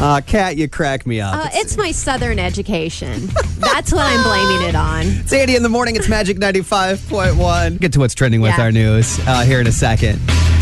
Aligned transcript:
Uh, 0.00 0.20
Kat, 0.24 0.56
you 0.56 0.68
crack 0.68 1.06
me 1.06 1.20
up. 1.20 1.34
Uh, 1.34 1.48
it's 1.54 1.76
my 1.76 1.90
Southern 1.90 2.38
education. 2.38 3.26
That's 3.58 3.92
what 3.92 4.02
I'm 4.06 4.22
blaming 4.22 4.68
it 4.68 4.76
on. 4.76 5.02
It's 5.06 5.32
80 5.32 5.56
in 5.56 5.62
the 5.64 5.68
morning. 5.68 5.96
It's 5.96 6.08
Magic 6.08 6.36
95.1. 6.40 7.80
Get 7.80 7.92
to 7.94 7.98
what's 7.98 8.14
trending 8.14 8.40
with 8.40 8.56
Yeah. 8.56 8.62
our 8.64 8.70
news 8.72 9.18
uh, 9.26 9.42
here 9.42 9.60
in 9.60 9.66
a 9.66 9.72
second. 9.72 10.20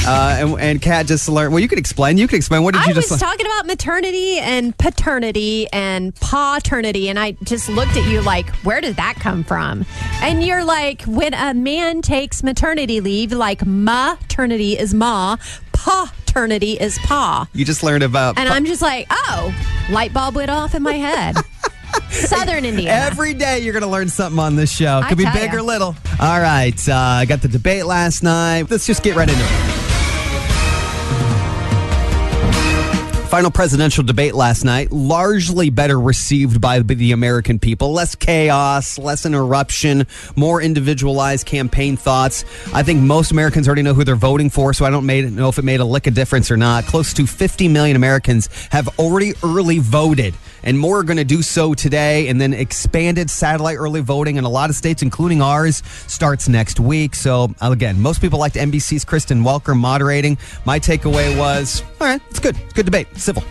Uh, 0.08 0.36
and, 0.38 0.60
and 0.60 0.80
Kat 0.82 1.04
just 1.06 1.28
learned. 1.28 1.52
Well, 1.52 1.60
you 1.60 1.68
could 1.68 1.78
explain. 1.78 2.16
You 2.16 2.26
could 2.28 2.36
explain. 2.36 2.62
What 2.62 2.72
did 2.74 2.84
I 2.84 2.86
you 2.88 2.94
just 2.94 3.10
I 3.10 3.14
was 3.16 3.20
talking 3.20 3.44
about 3.44 3.66
maternity 3.66 4.38
and 4.38 4.76
paternity 4.78 5.66
and 5.70 6.14
paternity, 6.14 7.08
and 7.10 7.18
I 7.18 7.32
just 7.42 7.68
looked 7.68 7.96
at 7.96 8.08
you 8.08 8.22
like, 8.22 8.48
where 8.64 8.80
did 8.80 8.96
that 8.96 9.16
come 9.20 9.44
from? 9.44 9.84
And 10.22 10.42
you're 10.44 10.64
like, 10.64 11.02
when 11.02 11.34
a 11.34 11.52
man 11.52 12.00
takes 12.02 12.42
maternity 12.42 13.00
leave, 13.00 13.32
like 13.32 13.66
maternity 13.66 14.78
is 14.78 14.94
ma, 14.94 15.36
paternity 15.72 16.12
is 16.36 16.98
pa. 16.98 17.48
You 17.54 17.64
just 17.64 17.82
learned 17.82 18.02
about. 18.02 18.38
And 18.38 18.48
I'm 18.48 18.66
just 18.66 18.82
like, 18.82 19.06
oh, 19.10 19.54
light 19.90 20.12
bulb 20.12 20.34
went 20.34 20.50
off 20.50 20.74
in 20.74 20.82
my 20.82 20.92
head. 20.92 21.36
Southern 22.10 22.66
Indiana. 22.66 23.06
Every 23.06 23.32
day 23.32 23.60
you're 23.60 23.72
going 23.72 23.82
to 23.82 23.88
learn 23.88 24.08
something 24.08 24.38
on 24.38 24.54
this 24.54 24.70
show. 24.70 25.00
I 25.02 25.08
Could 25.08 25.18
be 25.18 25.24
big 25.32 25.52
ya. 25.52 25.58
or 25.58 25.62
little. 25.62 25.96
All 26.20 26.40
right. 26.40 26.88
Uh, 26.88 26.94
I 26.94 27.24
got 27.24 27.40
the 27.40 27.48
debate 27.48 27.86
last 27.86 28.22
night. 28.22 28.70
Let's 28.70 28.86
just 28.86 29.02
get 29.02 29.16
right 29.16 29.28
into 29.28 29.42
it. 29.42 29.85
Final 33.28 33.50
presidential 33.50 34.04
debate 34.04 34.36
last 34.36 34.64
night, 34.64 34.92
largely 34.92 35.68
better 35.68 36.00
received 36.00 36.60
by 36.60 36.78
the 36.78 37.10
American 37.10 37.58
people. 37.58 37.92
Less 37.92 38.14
chaos, 38.14 38.98
less 38.98 39.26
interruption, 39.26 40.06
more 40.36 40.62
individualized 40.62 41.44
campaign 41.44 41.96
thoughts. 41.96 42.44
I 42.72 42.84
think 42.84 43.02
most 43.02 43.32
Americans 43.32 43.66
already 43.66 43.82
know 43.82 43.94
who 43.94 44.04
they're 44.04 44.14
voting 44.14 44.48
for, 44.48 44.72
so 44.72 44.84
I 44.84 44.90
don't 44.90 45.06
made, 45.06 45.30
know 45.32 45.48
if 45.48 45.58
it 45.58 45.64
made 45.64 45.80
a 45.80 45.84
lick 45.84 46.06
of 46.06 46.14
difference 46.14 46.52
or 46.52 46.56
not. 46.56 46.86
Close 46.86 47.12
to 47.14 47.26
50 47.26 47.66
million 47.66 47.96
Americans 47.96 48.48
have 48.70 48.88
already 48.96 49.34
early 49.42 49.80
voted, 49.80 50.32
and 50.66 50.78
more 50.78 50.98
are 50.98 51.02
going 51.02 51.16
to 51.16 51.24
do 51.24 51.40
so 51.40 51.72
today. 51.72 52.28
And 52.28 52.38
then 52.38 52.52
expanded 52.52 53.30
satellite 53.30 53.78
early 53.78 54.00
voting 54.02 54.36
in 54.36 54.44
a 54.44 54.50
lot 54.50 54.68
of 54.68 54.76
states, 54.76 55.00
including 55.00 55.40
ours, 55.40 55.82
starts 56.06 56.48
next 56.48 56.78
week. 56.78 57.14
So, 57.14 57.54
again, 57.62 57.98
most 58.00 58.20
people 58.20 58.38
liked 58.38 58.56
NBC's 58.56 59.06
Kristen 59.06 59.42
Welker 59.42 59.74
moderating. 59.74 60.36
My 60.66 60.78
takeaway 60.78 61.38
was 61.38 61.82
all 62.00 62.06
right, 62.06 62.20
it's 62.28 62.40
good. 62.40 62.56
Good 62.74 62.84
debate. 62.84 63.08
Civil. 63.16 63.42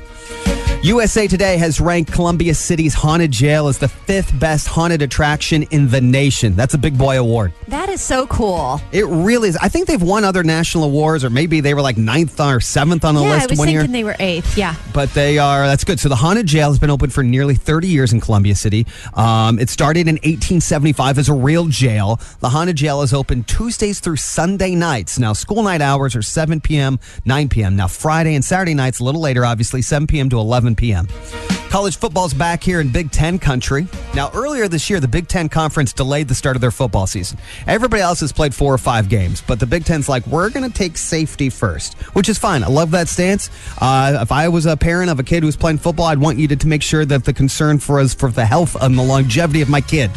USA 0.86 1.26
Today 1.26 1.58
has 1.58 1.82
ranked 1.82 2.12
Columbia 2.12 2.54
City's 2.54 2.94
haunted 2.94 3.32
jail 3.32 3.68
as 3.68 3.80
the 3.80 3.88
fifth 3.88 4.40
best 4.40 4.68
haunted 4.68 5.02
attraction 5.02 5.64
in 5.72 5.90
the 5.90 6.00
nation. 6.00 6.56
That's 6.56 6.76
a 6.76 6.78
big 6.78 6.96
boy 6.96 7.18
award. 7.18 7.54
that 7.70 7.90
is 7.90 8.02
so 8.04 8.28
cool. 8.28 8.80
It 8.92 9.06
really 9.08 9.50
is. 9.50 9.58
I 9.58 9.68
think 9.68 9.88
they've 9.88 10.00
won 10.00 10.24
other 10.24 10.44
national 10.44 10.84
awards, 10.84 11.24
or 11.24 11.32
maybe 11.32 11.60
they 11.60 11.74
were 11.74 11.82
like 11.82 11.98
ninth 11.98 12.40
or 12.40 12.60
seventh 12.62 13.04
on 13.04 13.16
the 13.16 13.22
yeah, 13.22 13.30
I 13.30 13.34
list 13.36 13.50
was 13.50 13.58
one 13.58 13.68
thinking 13.68 13.82
year. 13.82 13.88
they 13.88 14.04
were 14.04 14.16
eighth. 14.20 14.56
Yeah. 14.56 14.76
but 14.94 15.12
they 15.14 15.40
are 15.40 15.66
that's 15.66 15.84
good 15.84 16.00
so 16.00 16.08
the 16.08 16.16
haunted 16.16 16.46
jail 16.46 16.70
has 16.70 16.78
been 16.78 16.92
open 16.92 17.10
for 17.10 17.24
nearly 17.24 17.56
30 17.56 17.88
years 17.88 18.14
in 18.14 18.22
columbia 18.22 18.54
city 18.56 18.86
um, 19.16 19.58
it 19.60 19.70
started 19.70 20.08
in 20.08 20.16
1875 20.16 21.18
as 21.18 21.30
a 21.30 21.34
real 21.34 21.66
jail 21.68 22.20
the 22.40 22.50
haunted 22.50 22.76
jail 22.76 23.02
is 23.02 23.14
open 23.14 23.44
tuesdays 23.44 24.00
through 24.00 24.16
sunday 24.16 24.74
nights 24.76 25.20
now 25.20 25.34
school 25.34 25.64
night 25.64 25.82
hours 25.82 26.16
are 26.16 26.22
7 26.22 26.62
p.m 26.62 27.00
9 27.26 27.50
p.m 27.50 27.76
now 27.76 27.88
friday 27.88 28.36
and 28.36 28.46
saturday 28.46 28.74
nights 28.74 29.00
a 29.00 29.04
little 29.04 29.22
later 29.22 29.46
obviously 29.46 29.82
7 29.82 30.08
p.m 30.08 30.30
to 30.30 30.38
11 30.38 30.75
p.m 30.76 31.08
College 31.76 31.98
football's 31.98 32.34
back 32.34 32.64
here 32.64 32.80
in 32.80 32.90
Big 32.90 33.12
Ten 33.12 33.38
country. 33.38 33.86
Now, 34.14 34.32
earlier 34.34 34.70
this 34.70 34.90
year, 34.90 35.02
the 35.02 35.10
Big 35.10 35.28
Ten 35.28 35.50
Conference 35.50 35.92
delayed 35.92 36.30
the 36.30 36.34
start 36.34 36.56
of 36.56 36.62
their 36.62 36.72
football 36.72 37.06
season. 37.06 37.38
Everybody 37.68 38.02
else 38.02 38.22
has 38.22 38.32
played 38.32 38.56
four 38.56 38.74
or 38.74 38.78
five 38.78 39.10
games, 39.10 39.44
but 39.46 39.60
the 39.60 39.66
Big 39.66 39.84
Ten's 39.84 40.08
like, 40.08 40.26
we're 40.26 40.50
going 40.50 40.72
to 40.72 40.74
take 40.74 40.98
safety 40.98 41.50
first, 41.50 41.96
which 42.16 42.30
is 42.30 42.38
fine. 42.38 42.64
I 42.64 42.68
love 42.68 42.92
that 42.92 43.10
stance. 43.10 43.50
Uh, 43.78 44.20
if 44.22 44.32
I 44.32 44.48
was 44.48 44.66
a 44.66 44.78
parent 44.78 45.10
of 45.10 45.20
a 45.20 45.24
kid 45.24 45.42
who 45.44 45.48
was 45.48 45.58
playing 45.58 45.80
football, 45.80 46.06
I'd 46.06 46.18
want 46.18 46.38
you 46.38 46.48
to, 46.48 46.56
to 46.56 46.66
make 46.66 46.82
sure 46.82 47.04
that 47.04 47.26
the 47.26 47.34
concern 47.34 47.80
for 47.80 48.00
us 48.00 48.14
for 48.14 48.32
the 48.32 48.46
health 48.46 48.82
and 48.82 48.98
the 48.98 49.04
longevity 49.04 49.62
of 49.62 49.68
my 49.68 49.82
kid. 49.82 50.12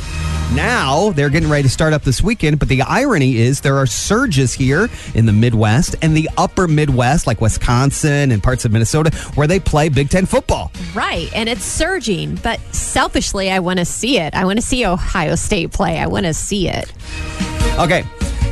Now 0.54 1.10
they're 1.10 1.28
getting 1.28 1.50
ready 1.50 1.64
to 1.64 1.68
start 1.68 1.92
up 1.92 2.02
this 2.02 2.22
weekend, 2.22 2.60
but 2.60 2.68
the 2.68 2.82
irony 2.82 3.36
is 3.36 3.60
there 3.60 3.76
are 3.76 3.84
surges 3.84 4.54
here 4.54 4.88
in 5.14 5.26
the 5.26 5.32
Midwest 5.32 5.96
and 6.02 6.16
the 6.16 6.30
upper 6.38 6.68
Midwest, 6.68 7.26
like 7.26 7.40
Wisconsin 7.40 8.30
and 8.30 8.42
parts 8.42 8.64
of 8.64 8.70
Minnesota, 8.70 9.10
where 9.34 9.48
they 9.48 9.58
play 9.58 9.88
Big 9.88 10.08
Ten 10.08 10.24
football. 10.24 10.70
Right. 10.94 11.28
And 11.34 11.47
it's 11.48 11.64
surging. 11.64 12.36
But 12.36 12.60
selfishly, 12.74 13.50
I 13.50 13.58
want 13.60 13.78
to 13.78 13.84
see 13.84 14.18
it. 14.18 14.34
I 14.34 14.44
want 14.44 14.58
to 14.58 14.64
see 14.64 14.84
Ohio 14.84 15.34
State 15.34 15.72
play. 15.72 15.98
I 15.98 16.06
want 16.06 16.26
to 16.26 16.34
see 16.34 16.68
it. 16.68 16.92
Okay. 17.78 18.04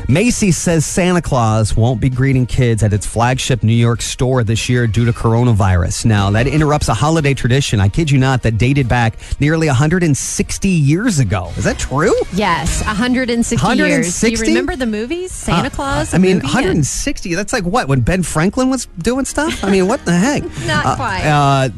Macy's 0.09 0.57
says 0.57 0.87
Santa 0.87 1.21
Claus 1.21 1.77
won't 1.77 2.01
be 2.01 2.09
greeting 2.09 2.47
kids 2.47 2.85
at 2.85 2.93
its 2.93 3.05
flagship 3.05 3.65
New 3.65 3.73
York 3.75 4.01
store 4.01 4.45
this 4.45 4.69
year 4.69 4.87
due 4.87 5.05
to 5.05 5.13
coronavirus. 5.13 6.05
Now, 6.05 6.31
that 6.31 6.47
interrupts 6.47 6.87
a 6.89 6.95
holiday 6.95 7.35
tradition, 7.35 7.81
I 7.81 7.89
kid 7.89 8.13
you 8.13 8.19
not, 8.19 8.45
that 8.45 8.57
dated 8.57 8.89
back 8.89 9.15
nearly 9.41 9.67
160 9.67 10.69
years 10.69 11.19
ago. 11.19 11.51
Is 11.57 11.65
that 11.65 11.77
true? 11.81 12.15
Yes, 12.33 12.85
160, 12.87 13.75
years. 13.77 14.21
Do 14.21 14.31
you 14.31 14.37
remember 14.39 14.77
the 14.77 14.87
movies? 14.87 15.33
Santa 15.33 15.71
Claus? 15.71 16.15
I 16.15 16.19
mean, 16.19 16.37
movie, 16.37 16.47
and- 16.47 16.55
160. 16.55 17.35
That's 17.35 17.53
like 17.53 17.65
what? 17.65 17.89
When 17.89 18.01
Ben 18.01 18.23
Franklin 18.23 18.71
was 18.71 18.87
doing 18.99 19.25
stuff? 19.25 19.65
I 19.65 19.73
mean, 19.73 19.89
what 19.89 20.05
the 20.05 20.13
heck? 20.17 20.43
Not 20.69 20.87
Uh, 20.87 20.95
quite. 20.97 21.25
Uh, 21.25 21.69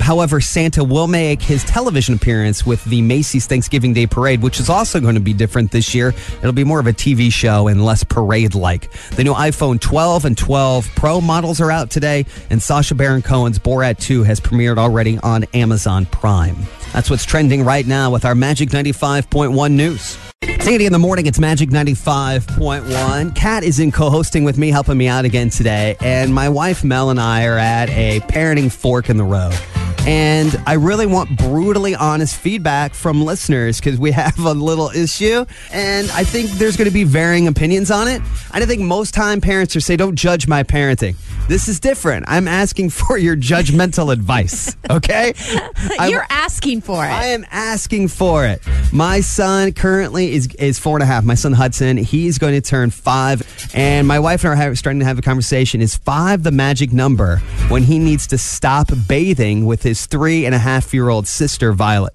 however, 0.00 0.42
Santa 0.42 0.84
will 0.84 1.06
make 1.06 1.40
his 1.40 1.64
television 1.64 2.16
appearance 2.16 2.66
with 2.66 2.84
the 2.84 3.00
Macy's 3.00 3.46
Thanksgiving 3.46 3.94
Day 3.94 4.06
Parade, 4.06 4.42
which 4.42 4.60
is 4.60 4.68
also 4.68 5.00
going 5.00 5.14
to 5.14 5.20
be 5.22 5.32
different 5.32 5.70
this 5.70 5.94
year. 5.94 6.08
It'll 6.40 6.52
be 6.52 6.64
more 6.64 6.78
of 6.78 6.86
a 6.86 6.92
TV 6.92 7.32
show 7.32 7.53
and 7.54 7.84
less 7.84 8.04
parade 8.04 8.54
like. 8.54 8.90
The 9.10 9.24
new 9.24 9.34
iPhone 9.34 9.80
12 9.80 10.24
and 10.24 10.36
12 10.36 10.88
Pro 10.94 11.20
models 11.20 11.60
are 11.60 11.70
out 11.70 11.90
today, 11.90 12.26
and 12.50 12.62
Sacha 12.62 12.94
Baron 12.94 13.22
Cohen's 13.22 13.58
Borat 13.58 13.98
2 13.98 14.24
has 14.24 14.40
premiered 14.40 14.78
already 14.78 15.18
on 15.18 15.44
Amazon 15.54 16.06
Prime. 16.06 16.56
That's 16.92 17.10
what's 17.10 17.24
trending 17.24 17.64
right 17.64 17.86
now 17.86 18.10
with 18.10 18.24
our 18.24 18.34
Magic 18.34 18.70
95.1 18.70 19.72
news. 19.72 20.18
It's 20.42 20.66
80 20.66 20.86
in 20.86 20.92
the 20.92 20.98
morning. 20.98 21.26
It's 21.26 21.38
Magic 21.38 21.70
95.1. 21.70 23.34
Kat 23.34 23.64
is 23.64 23.80
in 23.80 23.92
co 23.92 24.10
hosting 24.10 24.44
with 24.44 24.56
me, 24.58 24.70
helping 24.70 24.96
me 24.96 25.08
out 25.08 25.24
again 25.24 25.50
today. 25.50 25.96
And 26.00 26.34
my 26.34 26.48
wife 26.48 26.84
Mel 26.84 27.10
and 27.10 27.20
I 27.20 27.46
are 27.46 27.58
at 27.58 27.90
a 27.90 28.20
parenting 28.20 28.70
fork 28.72 29.10
in 29.10 29.16
the 29.16 29.24
road. 29.24 29.54
And 30.06 30.54
I 30.66 30.74
really 30.74 31.06
want 31.06 31.34
brutally 31.38 31.94
honest 31.94 32.36
feedback 32.36 32.92
from 32.92 33.24
listeners 33.24 33.80
because 33.80 33.98
we 33.98 34.10
have 34.24 34.38
a 34.38 34.52
little 34.52 34.90
issue. 34.90 35.46
And 35.72 36.10
I 36.10 36.24
think 36.24 36.50
there's 36.50 36.76
going 36.76 36.88
to 36.88 36.94
be 36.94 37.04
varying 37.04 37.48
opinions 37.48 37.90
on 37.90 38.08
it. 38.08 38.20
I 38.50 38.64
think 38.66 38.82
most 38.82 39.14
time 39.14 39.40
parents 39.40 39.74
are 39.76 39.80
say, 39.80 39.96
don't 39.96 40.14
judge 40.14 40.46
my 40.46 40.62
parenting. 40.62 41.16
This 41.48 41.68
is 41.68 41.80
different. 41.80 42.24
I'm 42.28 42.48
asking 42.48 42.90
for 42.90 43.16
your 43.16 43.36
judgmental 43.36 44.12
advice. 44.12 44.76
Okay? 44.90 45.34
You're 46.08 46.26
asking 46.28 46.82
for 46.82 47.04
it. 47.04 47.08
I 47.08 47.26
am 47.28 47.46
asking 47.50 48.08
for 48.08 48.46
it. 48.46 48.62
My 48.92 49.20
son 49.20 49.72
currently 49.72 50.34
is 50.34 50.54
is 50.54 50.78
four 50.78 50.96
and 50.96 51.02
a 51.02 51.06
half. 51.06 51.24
My 51.24 51.34
son 51.34 51.52
Hudson, 51.52 51.96
he's 51.96 52.38
going 52.38 52.54
to 52.54 52.60
turn 52.60 52.90
five, 52.90 53.42
and 53.74 54.06
my 54.06 54.18
wife 54.18 54.44
and 54.44 54.58
I 54.58 54.66
are 54.66 54.74
starting 54.74 55.00
to 55.00 55.06
have 55.06 55.18
a 55.18 55.22
conversation. 55.22 55.80
Is 55.80 55.96
five 55.96 56.42
the 56.42 56.50
magic 56.50 56.92
number 56.92 57.38
when 57.68 57.82
he 57.82 57.98
needs 57.98 58.26
to 58.28 58.38
stop 58.38 58.90
bathing 59.08 59.66
with 59.66 59.82
his 59.82 59.93
three 59.94 60.46
and 60.46 60.54
a 60.54 60.58
half 60.58 60.92
year 60.92 61.08
old 61.08 61.26
sister 61.26 61.72
Violet? 61.72 62.14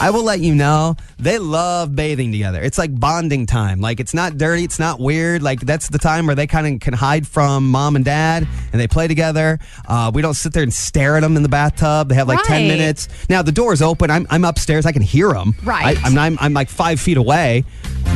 I 0.00 0.10
will 0.10 0.24
let 0.24 0.40
you 0.40 0.54
know 0.54 0.96
they 1.18 1.38
love 1.38 1.94
bathing 1.94 2.32
together. 2.32 2.60
It's 2.60 2.78
like 2.78 2.98
bonding 2.98 3.46
time. 3.46 3.80
Like 3.80 4.00
it's 4.00 4.14
not 4.14 4.36
dirty, 4.36 4.64
it's 4.64 4.78
not 4.78 4.98
weird. 4.98 5.42
Like 5.42 5.60
that's 5.60 5.88
the 5.88 5.98
time 5.98 6.26
where 6.26 6.34
they 6.34 6.46
kind 6.46 6.66
of 6.74 6.80
can 6.80 6.94
hide 6.94 7.26
from 7.26 7.70
mom 7.70 7.94
and 7.96 8.04
dad, 8.04 8.48
and 8.72 8.80
they 8.80 8.88
play 8.88 9.06
together. 9.06 9.58
Uh, 9.86 10.10
we 10.12 10.22
don't 10.22 10.34
sit 10.34 10.52
there 10.52 10.64
and 10.64 10.72
stare 10.72 11.16
at 11.16 11.20
them 11.20 11.36
in 11.36 11.42
the 11.42 11.48
bathtub. 11.48 12.08
They 12.08 12.16
have 12.16 12.26
like 12.28 12.42
ten 12.44 12.66
minutes. 12.66 13.08
Now 13.28 13.42
the 13.42 13.52
door's 13.52 13.80
open. 13.80 14.10
I'm, 14.10 14.26
I'm 14.30 14.44
upstairs. 14.44 14.86
I 14.86 14.92
can 14.92 15.02
hear 15.02 15.32
them. 15.32 15.54
Right. 15.62 15.96
I, 15.96 16.00
I'm, 16.06 16.18
I'm 16.18 16.38
I'm 16.40 16.52
like 16.52 16.68
five 16.68 17.00
feet 17.00 17.16
away, 17.16 17.64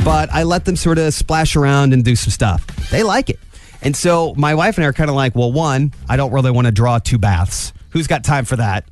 but 0.05 0.29
I 0.33 0.43
let 0.43 0.65
them 0.65 0.77
sort 0.77 0.99
of 0.99 1.15
splash 1.15 1.55
around 1.55 1.93
and 1.93 2.05
do 2.05 2.17
some 2.17 2.31
stuff. 2.33 2.67
They 2.91 3.03
like 3.05 3.31
it, 3.31 3.39
and 3.83 3.95
so 3.97 4.35
my 4.37 4.57
wife 4.57 4.77
and 4.77 4.85
I 4.85 4.89
are 4.89 4.93
kind 4.93 5.11
of 5.11 5.15
like, 5.17 5.37
well, 5.37 5.53
one, 5.53 5.93
I 6.09 6.17
don't 6.17 6.33
really 6.33 6.51
want 6.51 6.67
to 6.67 6.73
draw 6.73 6.99
two 6.99 7.19
baths. 7.19 7.73
Who's 7.97 8.07
got 8.07 8.25
time 8.25 8.45
for 8.45 8.57
that? 8.57 8.85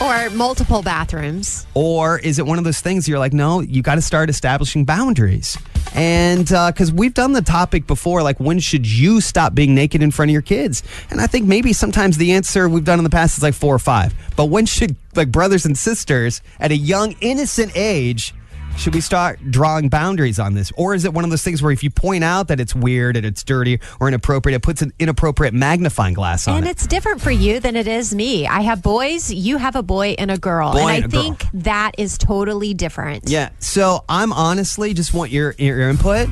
or 0.00 0.30
multiple 0.30 0.80
bathrooms. 0.80 1.66
Or 1.74 2.18
is 2.18 2.38
it 2.38 2.46
one 2.46 2.56
of 2.56 2.64
those 2.64 2.80
things 2.80 3.06
you're 3.06 3.18
like, 3.18 3.34
no, 3.34 3.60
you 3.60 3.82
got 3.82 3.96
to 3.96 4.00
start 4.00 4.30
establishing 4.30 4.86
boundaries? 4.86 5.58
And 5.94 6.50
uh, 6.50 6.70
because 6.70 6.90
we've 6.90 7.12
done 7.12 7.32
the 7.32 7.42
topic 7.42 7.86
before, 7.86 8.22
like, 8.22 8.40
when 8.40 8.58
should 8.58 8.86
you 8.86 9.20
stop 9.20 9.54
being 9.54 9.74
naked 9.74 10.02
in 10.02 10.10
front 10.10 10.30
of 10.30 10.32
your 10.32 10.40
kids? 10.40 10.82
And 11.10 11.20
I 11.20 11.26
think 11.26 11.46
maybe 11.46 11.74
sometimes 11.74 12.16
the 12.16 12.32
answer 12.32 12.70
we've 12.70 12.84
done 12.84 12.98
in 12.98 13.04
the 13.04 13.10
past 13.10 13.36
is 13.36 13.42
like 13.42 13.52
four 13.52 13.74
or 13.74 13.78
five. 13.78 14.14
But 14.34 14.46
when 14.46 14.64
should, 14.64 14.96
like, 15.14 15.30
brothers 15.30 15.66
and 15.66 15.76
sisters 15.76 16.40
at 16.58 16.70
a 16.70 16.76
young, 16.76 17.16
innocent 17.20 17.72
age, 17.74 18.32
should 18.78 18.94
we 18.94 19.00
start 19.00 19.40
drawing 19.50 19.88
boundaries 19.88 20.38
on 20.38 20.54
this? 20.54 20.70
Or 20.76 20.94
is 20.94 21.04
it 21.04 21.12
one 21.12 21.24
of 21.24 21.30
those 21.30 21.42
things 21.42 21.60
where 21.62 21.72
if 21.72 21.82
you 21.82 21.90
point 21.90 22.22
out 22.22 22.46
that 22.48 22.60
it's 22.60 22.74
weird 22.76 23.16
and 23.16 23.26
it's 23.26 23.42
dirty 23.42 23.80
or 23.98 24.06
inappropriate, 24.06 24.54
it 24.56 24.62
puts 24.62 24.82
an 24.82 24.92
inappropriate 25.00 25.52
magnifying 25.52 26.14
glass 26.14 26.46
on 26.46 26.58
And 26.58 26.66
it? 26.66 26.70
it's 26.70 26.86
different 26.86 27.20
for 27.20 27.32
you 27.32 27.58
than 27.58 27.74
it 27.74 27.88
is 27.88 28.14
me. 28.14 28.46
I 28.46 28.60
have 28.60 28.80
boys, 28.80 29.32
you 29.32 29.56
have 29.58 29.74
a 29.74 29.82
boy 29.82 30.14
and 30.16 30.30
a 30.30 30.38
girl. 30.38 30.72
Boy 30.72 30.78
and 30.78 30.88
I 30.88 30.94
and 30.98 31.10
girl. 31.12 31.22
think 31.22 31.44
that 31.54 31.92
is 31.98 32.16
totally 32.18 32.72
different. 32.72 33.28
Yeah. 33.28 33.50
So 33.58 34.04
I'm 34.08 34.32
honestly 34.32 34.94
just 34.94 35.12
want 35.12 35.32
your 35.32 35.54
your 35.58 35.90
input, 35.90 36.28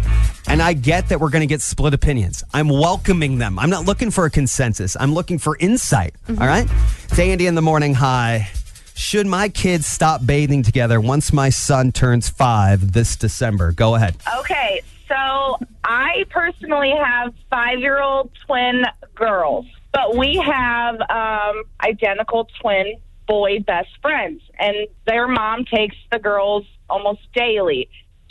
and 0.46 0.62
I 0.62 0.72
get 0.72 1.08
that 1.08 1.20
we're 1.20 1.30
going 1.30 1.40
to 1.40 1.46
get 1.46 1.62
split 1.62 1.94
opinions. 1.94 2.44
I'm 2.54 2.68
welcoming 2.68 3.38
them. 3.38 3.58
I'm 3.58 3.70
not 3.70 3.86
looking 3.86 4.12
for 4.12 4.24
a 4.24 4.30
consensus. 4.30 4.96
I'm 5.00 5.12
looking 5.14 5.38
for 5.38 5.56
insight. 5.58 6.14
Mm-hmm. 6.28 6.40
all 6.40 6.46
right. 6.48 6.68
It's 7.04 7.18
Andy 7.18 7.48
in 7.48 7.56
the 7.56 7.62
morning. 7.62 7.94
Hi. 7.94 8.48
Should 8.96 9.26
my 9.26 9.50
kids 9.50 9.86
stop 9.86 10.24
bathing 10.24 10.62
together 10.62 11.02
once 11.02 11.30
my 11.30 11.50
son 11.50 11.92
turns 11.92 12.30
five 12.30 12.92
this 12.92 13.14
December? 13.14 13.70
Go 13.72 13.94
ahead. 13.94 14.16
Okay, 14.38 14.80
so 15.06 15.58
I 15.84 16.24
personally 16.30 16.94
have 16.96 17.34
five 17.50 17.78
year 17.78 18.00
old 18.00 18.30
twin 18.46 18.84
girls, 19.14 19.66
but 19.92 20.16
we 20.16 20.36
have 20.36 20.98
um, 21.10 21.64
identical 21.84 22.48
twin 22.58 22.94
boy 23.26 23.60
best 23.60 23.90
friends, 24.00 24.40
and 24.58 24.74
their 25.06 25.28
mom 25.28 25.66
takes 25.66 25.96
the 26.10 26.18
girls 26.18 26.64
almost 26.88 27.20
daily. 27.34 27.90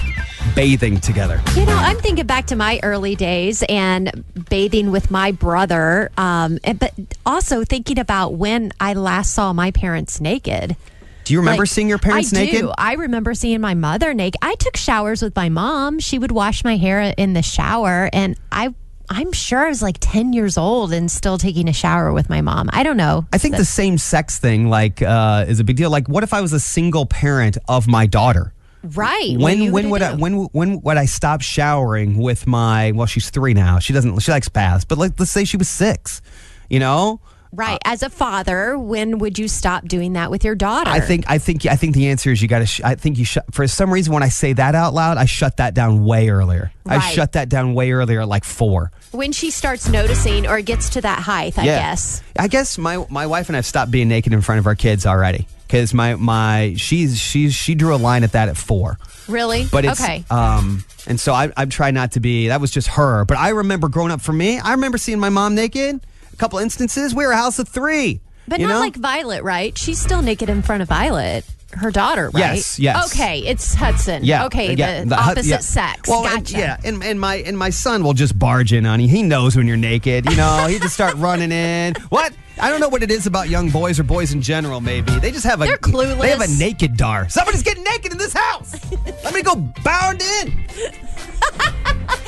bathing 0.54 1.00
together? 1.00 1.42
You 1.56 1.66
know, 1.66 1.76
I'm 1.76 1.98
thinking 1.98 2.26
back 2.26 2.48
to 2.48 2.56
my 2.56 2.80
early 2.84 3.16
days 3.16 3.64
and 3.68 4.24
bathing 4.50 4.92
with 4.92 5.10
my 5.12 5.32
brother, 5.32 6.12
um, 6.18 6.60
and- 6.64 6.80
but 6.80 6.94
also 7.26 7.64
thinking 7.64 8.00
about 8.00 8.36
when 8.36 8.72
I 8.80 8.94
last 8.94 9.34
saw 9.34 9.54
my 9.54 9.72
parents 9.72 10.22
naked. 10.22 10.76
Do 11.24 11.34
you 11.34 11.40
remember 11.40 11.64
Like, 11.64 11.70
seeing 11.70 11.90
your 11.90 11.98
parents 11.98 12.34
I 12.34 12.42
naked? 12.42 12.62
Do. 12.62 12.72
I 12.78 12.94
remember 12.94 13.34
seeing 13.34 13.60
my 13.60 13.74
mother 13.74 14.14
naked. 14.14 14.38
I 14.44 14.54
took 14.56 14.78
showers 14.78 15.24
with 15.24 15.36
my 15.36 15.50
mom. 15.50 16.00
She 16.00 16.20
would 16.20 16.32
wash 16.32 16.64
my 16.64 16.78
hair 16.78 17.14
in 17.18 17.34
the 17.34 17.42
shower, 17.42 18.10
and 18.14 18.36
I. 18.52 18.74
I'm 19.08 19.32
sure 19.34 19.64
I 19.64 19.70
was 19.70 19.84
like 19.84 19.98
10 20.00 20.34
years 20.34 20.58
old 20.58 20.92
and 20.92 21.12
still 21.12 21.38
taking 21.38 21.70
a 21.70 21.74
shower 21.74 22.12
with 22.12 22.28
my 22.28 22.42
mom. 22.42 22.72
I 22.74 22.82
don't 22.82 22.98
know. 22.98 23.28
I 23.32 23.38
think 23.38 23.56
the 23.56 23.64
same 23.64 24.00
sex 24.00 24.40
thing 24.40 24.68
like 24.68 25.00
uh, 25.04 25.46
is 25.48 25.60
a 25.60 25.64
big 25.64 25.76
deal. 25.76 25.92
Like, 25.92 26.10
what 26.10 26.24
if 26.24 26.34
I 26.34 26.42
was 26.42 26.54
a 26.54 26.60
single 26.60 27.06
parent 27.06 27.56
of 27.68 27.88
my 27.88 28.08
daughter? 28.08 28.52
Right. 28.86 29.38
When 29.38 29.72
when 29.72 29.90
would 29.90 30.02
I 30.02 30.16
when 30.16 30.46
when 30.46 30.82
would 30.82 30.98
I 30.98 31.06
stop 31.06 31.42
showering 31.42 32.18
with 32.18 32.48
my 32.48 32.92
well 32.92 33.08
she's 33.08 33.30
three 33.30 33.54
now 33.54 33.80
she 33.80 33.94
doesn't 33.94 34.20
she 34.20 34.32
likes 34.32 34.50
baths 34.50 34.86
but 34.86 34.98
like 34.98 35.20
let's 35.20 35.32
say 35.32 35.44
she 35.46 35.58
was 35.58 35.70
six 35.70 36.22
you 36.70 36.80
know 36.80 37.20
Right. 37.56 37.76
Uh, 37.86 37.92
As 37.92 38.04
a 38.04 38.10
father, 38.10 38.78
when 38.78 39.20
would 39.20 39.40
you 39.40 39.48
stop 39.48 39.86
doing 39.88 40.14
that 40.14 40.30
with 40.30 40.44
your 40.44 40.56
daughter? 40.56 40.90
I 40.90 41.00
think 41.00 41.24
I 41.30 41.38
think 41.38 41.66
I 41.66 41.78
think 41.78 41.96
the 41.96 42.10
answer 42.10 42.32
is 42.32 42.42
you 42.42 42.50
got 42.50 42.60
to 42.60 42.66
sh- 42.66 42.82
I 42.84 42.96
think 42.96 43.18
you 43.18 43.24
shut 43.24 43.46
for 43.54 43.66
some 43.68 43.94
reason 43.94 44.14
when 44.14 44.24
I 44.24 44.30
say 44.30 44.52
that 44.54 44.76
out 44.76 44.94
loud 44.94 45.18
I 45.18 45.24
shut 45.26 45.58
that 45.58 45.74
down 45.74 46.04
way 46.04 46.30
earlier 46.30 46.74
I 46.86 47.00
shut 47.00 47.32
that 47.34 47.48
down 47.48 47.74
way 47.74 47.92
earlier 47.92 48.26
like 48.26 48.44
four 48.44 48.92
when 49.12 49.32
she 49.32 49.52
starts 49.52 49.88
noticing 49.88 50.46
or 50.48 50.60
gets 50.62 50.90
to 50.92 51.02
that 51.02 51.20
height, 51.20 51.58
I 51.58 51.64
guess. 51.64 52.22
I 52.38 52.50
guess 52.50 52.78
my 52.78 53.06
my 53.10 53.26
wife 53.26 53.48
and 53.48 53.56
I've 53.56 53.66
stopped 53.66 53.90
being 53.90 54.10
naked 54.10 54.34
in 54.34 54.42
front 54.42 54.60
of 54.60 54.68
our 54.68 54.76
kids 54.76 55.06
already 55.06 55.48
because 55.76 55.94
my 55.94 56.16
my 56.16 56.74
she's 56.78 57.20
she's 57.20 57.54
she 57.54 57.76
drew 57.76 57.94
a 57.94 57.98
line 57.98 58.24
at 58.24 58.32
that 58.32 58.48
at 58.48 58.56
four 58.56 58.98
Really? 59.28 59.66
But 59.72 59.86
it's 59.86 60.02
okay. 60.02 60.24
um, 60.30 60.84
and 61.08 61.20
so 61.20 61.34
I 61.34 61.52
I 61.58 61.66
try 61.66 61.92
not 61.92 62.12
to 62.14 62.20
be. 62.20 62.50
That 62.50 62.62
was 62.62 62.72
just 62.72 62.90
her. 62.90 63.26
But 63.26 63.38
I 63.38 63.50
remember 63.50 63.90
growing 63.90 64.12
up. 64.12 64.22
For 64.22 64.34
me, 64.34 64.60
I 64.60 64.72
remember 64.72 65.00
seeing 65.00 65.20
my 65.20 65.30
mom 65.30 65.56
naked. 65.56 66.00
A 66.32 66.36
couple 66.38 66.60
instances. 66.60 67.16
We 67.16 67.26
were 67.26 67.32
a 67.32 67.38
house 67.38 67.58
of 67.58 67.68
three. 67.68 68.20
But 68.48 68.60
you 68.60 68.68
not 68.68 68.76
know? 68.76 68.80
like 68.82 68.96
Violet, 68.96 69.44
right? 69.44 69.76
She's 69.76 70.00
still 70.00 70.22
naked 70.22 70.50
in 70.50 70.62
front 70.62 70.84
of 70.84 70.90
Violet, 70.90 71.44
her 71.72 71.90
daughter, 71.90 72.30
right? 72.30 72.56
Yes, 72.56 72.78
yes. 72.78 73.12
Okay, 73.12 73.40
it's 73.40 73.74
Hudson. 73.74 74.24
Yeah. 74.24 74.46
Okay, 74.46 74.76
yeah, 74.76 75.04
the, 75.04 75.16
hu- 75.16 75.32
opposite 75.32 75.50
yeah. 75.50 75.60
sex. 75.60 76.08
Well, 76.08 76.22
gotcha. 76.22 76.38
and, 76.38 76.50
yeah, 76.52 76.78
and, 76.84 77.04
and 77.04 77.20
my 77.20 77.38
and 77.38 77.58
my 77.58 77.72
son 77.72 78.04
will 78.04 78.14
just 78.14 78.38
barge 78.38 78.74
in 78.74 78.86
on 78.86 79.00
you. 79.00 79.08
He 79.08 79.24
knows 79.24 79.56
when 79.56 79.66
you're 79.68 79.78
naked. 79.78 80.30
You 80.30 80.36
know, 80.36 80.68
he 80.70 80.78
just 80.78 80.94
start 80.94 81.16
running 81.18 81.52
in. 81.52 81.96
What? 82.10 82.32
I 82.60 82.70
don't 82.70 82.80
know 82.80 82.90
what 82.90 83.04
it 83.04 83.12
is 83.12 83.28
about 83.28 83.50
young 83.50 83.70
boys 83.70 84.00
or 84.00 84.04
boys 84.04 84.34
in 84.34 84.42
general. 84.42 84.80
Maybe 84.80 85.18
they 85.20 85.32
just 85.32 85.46
have 85.46 85.62
a 85.62 85.66
They're 85.66 85.78
clueless. 85.78 86.22
They 86.22 86.30
have 86.30 86.42
a 86.42 86.48
naked 86.48 86.96
dar. 86.96 87.28
Somebody's 87.30 87.64
getting 87.64 87.84
naked 87.84 88.12
in 88.12 88.18
this 88.18 88.34
house. 88.34 88.76
Let 89.24 89.34
me 89.34 89.42
go 89.42 89.56
bound 89.84 90.22
in. 90.22 90.52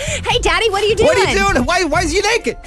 Hey, 0.08 0.40
Daddy, 0.40 0.70
what 0.70 0.84
are 0.84 0.88
you 0.88 0.96
doing? 0.96 1.08
What 1.08 1.18
are 1.18 1.32
you 1.32 1.54
doing? 1.54 1.66
Why, 1.66 1.84
why 1.86 2.02
is 2.02 2.14
you 2.14 2.22
naked? 2.22 2.58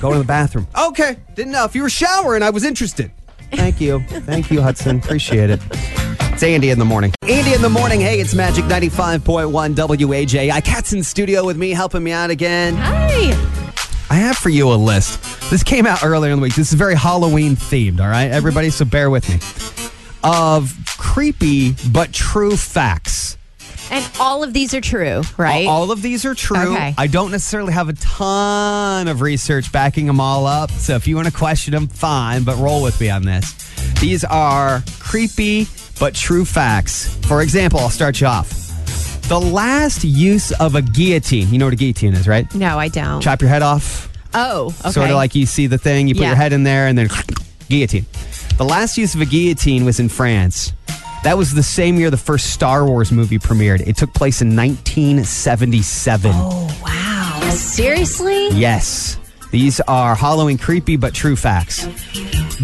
Go 0.00 0.12
to 0.12 0.18
the 0.18 0.24
bathroom. 0.24 0.66
Okay. 0.78 1.16
Didn't 1.34 1.52
know. 1.52 1.64
If 1.64 1.74
you 1.74 1.82
were 1.82 1.90
showering, 1.90 2.42
I 2.42 2.50
was 2.50 2.64
interested. 2.64 3.10
Thank 3.52 3.80
you. 3.80 4.00
Thank 4.00 4.50
you, 4.50 4.62
Hudson. 4.62 4.98
Appreciate 4.98 5.50
it. 5.50 5.60
It's 5.72 6.42
Andy 6.42 6.70
in 6.70 6.78
the 6.78 6.84
morning. 6.84 7.12
Andy 7.22 7.52
in 7.52 7.62
the 7.62 7.68
morning. 7.68 8.00
Hey, 8.00 8.20
it's 8.20 8.34
Magic 8.34 8.64
95.1 8.64 9.74
WAJ. 9.74 10.50
I 10.50 10.60
Kat's 10.60 10.92
in 10.92 11.02
studio 11.02 11.44
with 11.44 11.56
me, 11.56 11.70
helping 11.70 12.02
me 12.02 12.12
out 12.12 12.30
again. 12.30 12.76
Hi. 12.76 13.59
I 14.10 14.14
have 14.14 14.36
for 14.36 14.48
you 14.48 14.72
a 14.72 14.74
list. 14.74 15.50
This 15.50 15.62
came 15.62 15.86
out 15.86 16.04
earlier 16.04 16.32
in 16.32 16.40
the 16.40 16.42
week. 16.42 16.56
This 16.56 16.72
is 16.72 16.74
very 16.74 16.96
Halloween 16.96 17.54
themed, 17.54 18.00
all 18.00 18.08
right, 18.08 18.28
everybody? 18.30 18.70
So 18.70 18.84
bear 18.84 19.08
with 19.08 19.28
me. 19.28 19.36
Of 20.24 20.74
creepy 20.98 21.76
but 21.92 22.12
true 22.12 22.56
facts. 22.56 23.38
And 23.92 24.04
all 24.18 24.42
of 24.42 24.52
these 24.52 24.74
are 24.74 24.80
true, 24.80 25.22
right? 25.36 25.66
All, 25.66 25.82
all 25.82 25.92
of 25.92 26.02
these 26.02 26.24
are 26.24 26.34
true. 26.34 26.74
Okay. 26.74 26.94
I 26.98 27.06
don't 27.06 27.30
necessarily 27.30 27.72
have 27.72 27.88
a 27.88 27.92
ton 27.92 29.06
of 29.06 29.20
research 29.20 29.70
backing 29.70 30.06
them 30.06 30.20
all 30.20 30.44
up. 30.46 30.72
So 30.72 30.96
if 30.96 31.06
you 31.06 31.14
want 31.14 31.28
to 31.28 31.32
question 31.32 31.72
them, 31.72 31.86
fine, 31.86 32.42
but 32.42 32.56
roll 32.56 32.82
with 32.82 33.00
me 33.00 33.10
on 33.10 33.22
this. 33.22 33.52
These 34.00 34.24
are 34.24 34.82
creepy 34.98 35.66
but 36.00 36.14
true 36.14 36.44
facts. 36.44 37.14
For 37.26 37.42
example, 37.42 37.78
I'll 37.78 37.90
start 37.90 38.20
you 38.20 38.26
off. 38.26 38.69
The 39.30 39.38
last 39.40 40.02
use 40.02 40.50
of 40.60 40.74
a 40.74 40.82
guillotine, 40.82 41.48
you 41.52 41.58
know 41.58 41.66
what 41.66 41.72
a 41.72 41.76
guillotine 41.76 42.14
is, 42.14 42.26
right? 42.26 42.52
no, 42.52 42.78
I 42.80 42.88
don't. 42.88 43.20
Chop 43.22 43.40
your 43.40 43.48
head 43.48 43.62
off. 43.62 44.08
oh, 44.34 44.74
okay. 44.80 44.90
Sort 44.90 45.08
of 45.10 45.14
like 45.16 45.36
you 45.36 45.46
see 45.46 45.68
the 45.68 45.78
thing, 45.78 46.08
you 46.08 46.14
put 46.16 46.22
Yeah. 46.22 46.28
your 46.30 46.36
head 46.36 46.52
in 46.52 46.64
there, 46.64 46.88
and 46.88 46.98
then 46.98 47.08
guillotine. 47.68 48.06
The 48.58 48.64
last 48.64 48.98
use 48.98 49.14
of 49.14 49.20
a 49.20 49.24
guillotine 49.24 49.84
was 49.84 50.00
in 50.00 50.08
France. 50.08 50.72
That 51.22 51.38
was 51.38 51.54
the 51.54 51.62
same 51.62 51.96
year 51.96 52.10
the 52.10 52.16
first 52.16 52.50
Star 52.52 52.84
Wars 52.84 53.12
movie 53.12 53.38
premiered. 53.38 53.86
It 53.86 53.96
took 53.96 54.12
place 54.14 54.42
in 54.42 54.56
1977. 54.56 56.32
Oh, 56.34 56.80
wow. 56.82 57.50
Seriously? 57.54 58.48
Yes. 58.48 59.16
These 59.52 59.80
are 59.82 60.16
Halloween 60.16 60.58
creepy 60.58 60.96
but 60.96 61.14
true 61.14 61.36
facts. 61.36 61.86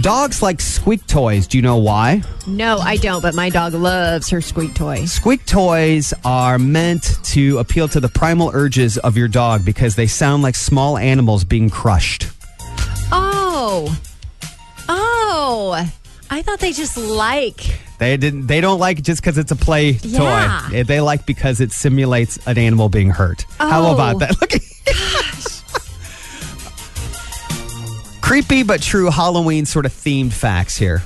Dogs 0.01 0.43
like 0.43 0.61
squeak 0.61 1.07
toys. 1.07 1.47
Do 1.47 1.57
you 1.57 1.63
know 1.63 1.79
why? 1.79 2.23
No, 2.47 2.79
I 2.79 2.97
don't, 2.97 3.23
but 3.23 3.35
my 3.35 3.49
dog 3.49 3.73
loves 3.73 4.29
her 4.29 4.41
squeak 4.43 4.75
toy. 4.75 5.07
Squeak 5.07 5.47
toys 5.47 6.13
are 6.25 6.59
meant 6.59 7.17
to 7.25 7.59
appeal 7.59 7.89
to 7.89 8.01
the 8.01 8.09
primal 8.09 8.51
urges 8.53 8.99
of 8.99 9.17
your 9.17 9.29
dog 9.29 9.65
because 9.65 9.97
they 9.97 10.07
sound 10.07 10.43
like 10.43 10.55
small 10.55 10.99
animals 10.99 11.45
being 11.45 11.71
crushed. 11.71 12.29
Oh. 13.11 13.97
Oh. 14.89 15.91
I 16.29 16.43
thought 16.43 16.59
they 16.61 16.73
just 16.73 16.97
like. 16.99 17.61
They 17.99 18.19
didn't. 18.19 18.49
They 18.49 18.61
don't 18.61 18.79
like 18.79 18.99
it 18.99 19.03
just 19.03 19.23
because 19.23 19.39
it's 19.39 19.51
a 19.53 19.57
play 19.57 19.93
Yeah. 20.03 20.61
toy. 20.71 20.83
They 20.85 21.01
like 21.01 21.25
because 21.25 21.61
it 21.63 21.73
simulates 21.73 22.39
an 22.47 22.59
animal 22.59 22.91
being 22.91 23.09
hurt. 23.11 23.47
How 23.59 23.87
Oh. 23.87 23.95
about 23.95 24.19
that? 24.19 24.39
Look 24.43 24.55
at 24.55 24.61
Creepy 28.27 28.65
but 28.65 28.83
true 28.83 29.09
Halloween 29.09 29.67
sort 29.67 29.87
of 29.87 29.93
themed 29.93 30.33
facts 30.33 30.77
here. 30.77 31.01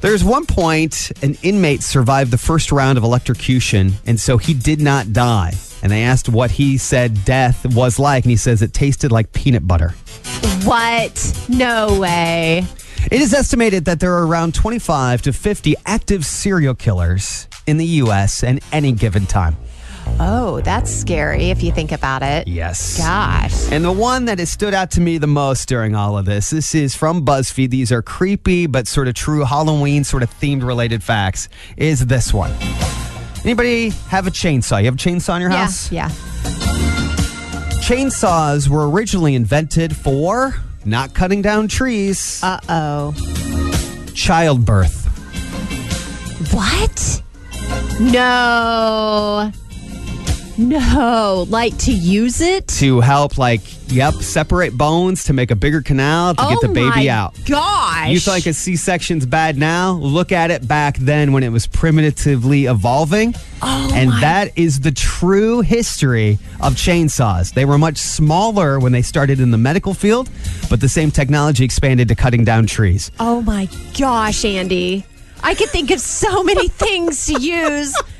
There's 0.00 0.22
one 0.22 0.46
point 0.46 1.10
an 1.20 1.36
inmate 1.42 1.82
survived 1.82 2.30
the 2.30 2.38
first 2.38 2.70
round 2.70 2.96
of 2.96 3.02
electrocution, 3.02 3.94
and 4.06 4.20
so 4.20 4.38
he 4.38 4.54
did 4.54 4.80
not 4.80 5.12
die. 5.12 5.54
And 5.82 5.90
they 5.90 6.04
asked 6.04 6.28
what 6.28 6.52
he 6.52 6.78
said 6.78 7.24
death 7.24 7.74
was 7.74 7.98
like, 7.98 8.22
and 8.22 8.30
he 8.30 8.36
says 8.36 8.62
it 8.62 8.72
tasted 8.72 9.10
like 9.10 9.32
peanut 9.32 9.66
butter. 9.66 9.88
What? 10.62 11.44
No 11.48 11.98
way. 11.98 12.64
It 13.10 13.20
is 13.20 13.34
estimated 13.34 13.84
that 13.86 13.98
there 13.98 14.14
are 14.14 14.24
around 14.24 14.54
25 14.54 15.22
to 15.22 15.32
50 15.32 15.74
active 15.84 16.24
serial 16.24 16.76
killers 16.76 17.48
in 17.66 17.76
the 17.76 17.86
U.S. 17.86 18.44
at 18.44 18.62
any 18.72 18.92
given 18.92 19.26
time. 19.26 19.56
Oh, 20.18 20.60
that's 20.62 20.90
scary 20.90 21.50
if 21.50 21.62
you 21.62 21.72
think 21.72 21.92
about 21.92 22.22
it. 22.22 22.48
Yes. 22.48 22.98
Gosh. 22.98 23.70
And 23.70 23.84
the 23.84 23.92
one 23.92 24.24
that 24.26 24.38
has 24.38 24.48
stood 24.50 24.72
out 24.72 24.90
to 24.92 25.00
me 25.00 25.18
the 25.18 25.26
most 25.26 25.68
during 25.68 25.94
all 25.94 26.16
of 26.16 26.24
this, 26.24 26.50
this 26.50 26.74
is 26.74 26.94
from 26.94 27.24
BuzzFeed. 27.24 27.70
These 27.70 27.92
are 27.92 28.00
creepy 28.02 28.66
but 28.66 28.86
sort 28.88 29.08
of 29.08 29.14
true 29.14 29.44
Halloween 29.44 30.04
sort 30.04 30.22
of 30.22 30.30
themed 30.40 30.62
related 30.64 31.02
facts. 31.02 31.48
Is 31.76 32.06
this 32.06 32.32
one? 32.32 32.52
Anybody 33.44 33.90
have 34.08 34.26
a 34.26 34.30
chainsaw? 34.30 34.78
You 34.78 34.86
have 34.86 34.94
a 34.94 34.98
chainsaw 34.98 35.36
in 35.36 35.42
your 35.42 35.50
Yeah. 35.50 35.56
house? 35.64 35.92
Yeah. 35.92 36.08
Chainsaws 37.82 38.68
were 38.68 38.88
originally 38.90 39.34
invented 39.34 39.94
for 39.96 40.56
not 40.84 41.14
cutting 41.14 41.42
down 41.42 41.68
trees, 41.68 42.40
Uh 42.42 42.58
oh. 42.68 43.12
childbirth. 44.14 45.04
What? 46.52 47.22
No. 48.00 49.52
No. 50.58 51.46
Like 51.48 51.76
to 51.78 51.92
use 51.92 52.40
it? 52.40 52.66
To 52.68 53.00
help, 53.00 53.38
like, 53.38 53.60
yep, 53.88 54.14
separate 54.14 54.76
bones 54.76 55.24
to 55.24 55.32
make 55.32 55.50
a 55.50 55.56
bigger 55.56 55.82
canal 55.82 56.34
to 56.34 56.42
get 56.48 56.60
the 56.60 56.68
oh 56.68 56.74
baby 56.74 57.06
my 57.06 57.08
out. 57.08 57.34
Gosh. 57.46 58.08
You 58.10 58.20
think 58.20 58.46
a 58.46 58.52
C 58.52 58.76
section's 58.76 59.26
bad 59.26 59.56
now? 59.56 59.92
Look 59.92 60.32
at 60.32 60.50
it 60.50 60.66
back 60.66 60.96
then 60.98 61.32
when 61.32 61.42
it 61.42 61.50
was 61.50 61.66
primitively 61.66 62.64
evolving. 62.66 63.34
Oh 63.62 63.90
and 63.94 64.10
my- 64.10 64.20
that 64.20 64.58
is 64.58 64.80
the 64.80 64.92
true 64.92 65.60
history 65.60 66.38
of 66.60 66.74
chainsaws. 66.74 67.52
They 67.52 67.64
were 67.64 67.78
much 67.78 67.96
smaller 67.98 68.78
when 68.78 68.92
they 68.92 69.02
started 69.02 69.40
in 69.40 69.50
the 69.50 69.58
medical 69.58 69.94
field, 69.94 70.30
but 70.70 70.80
the 70.80 70.88
same 70.88 71.10
technology 71.10 71.64
expanded 71.64 72.08
to 72.08 72.14
cutting 72.14 72.44
down 72.44 72.66
trees. 72.66 73.10
Oh 73.20 73.42
my 73.42 73.68
gosh, 73.98 74.44
Andy. 74.44 75.04
I 75.42 75.54
could 75.54 75.68
think 75.68 75.90
of 75.90 76.00
so 76.00 76.42
many 76.42 76.68
things 76.68 77.26
to 77.26 77.40
use 77.40 77.94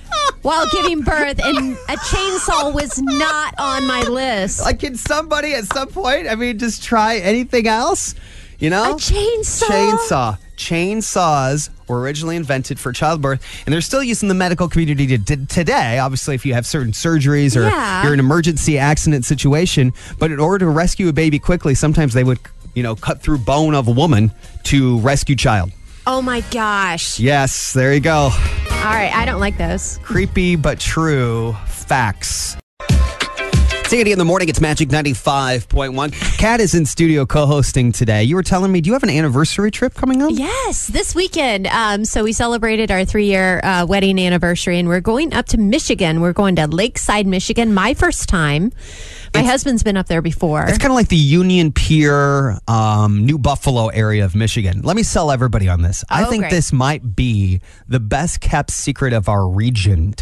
while 0.46 0.64
giving 0.70 1.00
birth, 1.00 1.40
and 1.44 1.72
a 1.88 1.96
chainsaw 1.96 2.72
was 2.72 3.02
not 3.02 3.52
on 3.58 3.84
my 3.84 4.02
list. 4.02 4.60
Like, 4.62 4.78
can 4.78 4.94
somebody 4.94 5.54
at 5.54 5.64
some 5.64 5.88
point, 5.88 6.28
I 6.28 6.36
mean, 6.36 6.56
just 6.58 6.84
try 6.84 7.16
anything 7.16 7.66
else? 7.66 8.14
You 8.60 8.70
know? 8.70 8.92
A 8.92 8.94
chainsaw? 8.94 9.66
Chainsaw. 9.68 10.38
Chainsaws 10.56 11.68
were 11.88 12.00
originally 12.00 12.36
invented 12.36 12.78
for 12.78 12.92
childbirth, 12.92 13.44
and 13.66 13.72
they're 13.72 13.80
still 13.80 14.04
used 14.04 14.22
in 14.22 14.28
the 14.28 14.34
medical 14.36 14.68
community 14.68 15.06
to, 15.08 15.18
to- 15.18 15.46
today. 15.46 15.98
Obviously, 15.98 16.36
if 16.36 16.46
you 16.46 16.54
have 16.54 16.64
certain 16.64 16.92
surgeries 16.92 17.56
or 17.56 17.62
Yeah. 17.62 18.04
you're 18.04 18.14
in 18.14 18.20
an 18.20 18.24
emergency 18.24 18.78
accident 18.78 19.24
situation, 19.24 19.92
but 20.20 20.30
in 20.30 20.38
order 20.38 20.64
to 20.64 20.70
rescue 20.70 21.08
a 21.08 21.12
baby 21.12 21.40
quickly, 21.40 21.74
sometimes 21.74 22.14
they 22.14 22.22
would, 22.24 22.38
you 22.74 22.84
know, 22.84 22.94
cut 22.94 23.20
through 23.20 23.38
bone 23.38 23.74
of 23.74 23.88
a 23.88 23.92
woman 23.92 24.30
to 24.64 25.00
rescue 25.00 25.34
child. 25.34 25.72
Oh 26.06 26.22
my 26.22 26.40
gosh. 26.52 27.18
Yes, 27.18 27.72
there 27.72 27.92
you 27.92 28.00
go. 28.00 28.30
All 28.86 28.92
right, 28.92 29.12
I 29.12 29.24
don't 29.24 29.40
like 29.40 29.58
those. 29.58 29.98
Creepy 30.04 30.54
but 30.54 30.78
true 30.78 31.56
facts. 31.66 32.56
Sandy 33.88 34.10
in 34.10 34.18
the 34.18 34.24
morning, 34.24 34.48
it's 34.48 34.60
Magic 34.60 34.88
95.1. 34.88 36.38
Kat 36.38 36.58
is 36.60 36.74
in 36.74 36.84
studio 36.84 37.24
co 37.24 37.46
hosting 37.46 37.92
today. 37.92 38.24
You 38.24 38.34
were 38.34 38.42
telling 38.42 38.72
me, 38.72 38.80
do 38.80 38.88
you 38.88 38.94
have 38.94 39.04
an 39.04 39.10
anniversary 39.10 39.70
trip 39.70 39.94
coming 39.94 40.22
up? 40.22 40.30
Yes, 40.34 40.88
this 40.88 41.14
weekend. 41.14 41.68
Um, 41.68 42.04
so 42.04 42.24
we 42.24 42.32
celebrated 42.32 42.90
our 42.90 43.04
three 43.04 43.26
year 43.26 43.60
uh, 43.62 43.86
wedding 43.88 44.18
anniversary, 44.18 44.80
and 44.80 44.88
we're 44.88 45.00
going 45.00 45.32
up 45.32 45.46
to 45.46 45.56
Michigan. 45.58 46.20
We're 46.20 46.32
going 46.32 46.56
to 46.56 46.66
Lakeside, 46.66 47.28
Michigan. 47.28 47.74
My 47.74 47.94
first 47.94 48.28
time. 48.28 48.72
My 49.34 49.42
husband's 49.44 49.82
been 49.84 49.96
up 49.96 50.06
there 50.08 50.22
before. 50.22 50.64
It's 50.66 50.78
kind 50.78 50.90
of 50.90 50.96
like 50.96 51.08
the 51.08 51.16
Union 51.16 51.70
Pier, 51.70 52.58
um, 52.66 53.24
New 53.24 53.38
Buffalo 53.38 53.86
area 53.88 54.24
of 54.24 54.34
Michigan. 54.34 54.80
Let 54.82 54.96
me 54.96 55.02
sell 55.04 55.30
everybody 55.30 55.68
on 55.68 55.82
this. 55.82 56.04
I 56.10 56.24
Oh, 56.24 56.30
think 56.30 56.42
great. 56.44 56.50
this 56.50 56.72
might 56.72 57.14
be 57.14 57.60
the 57.86 58.00
best 58.00 58.40
kept 58.40 58.70
secret 58.72 59.12
of 59.12 59.28
our 59.28 59.46
region. 59.48 60.14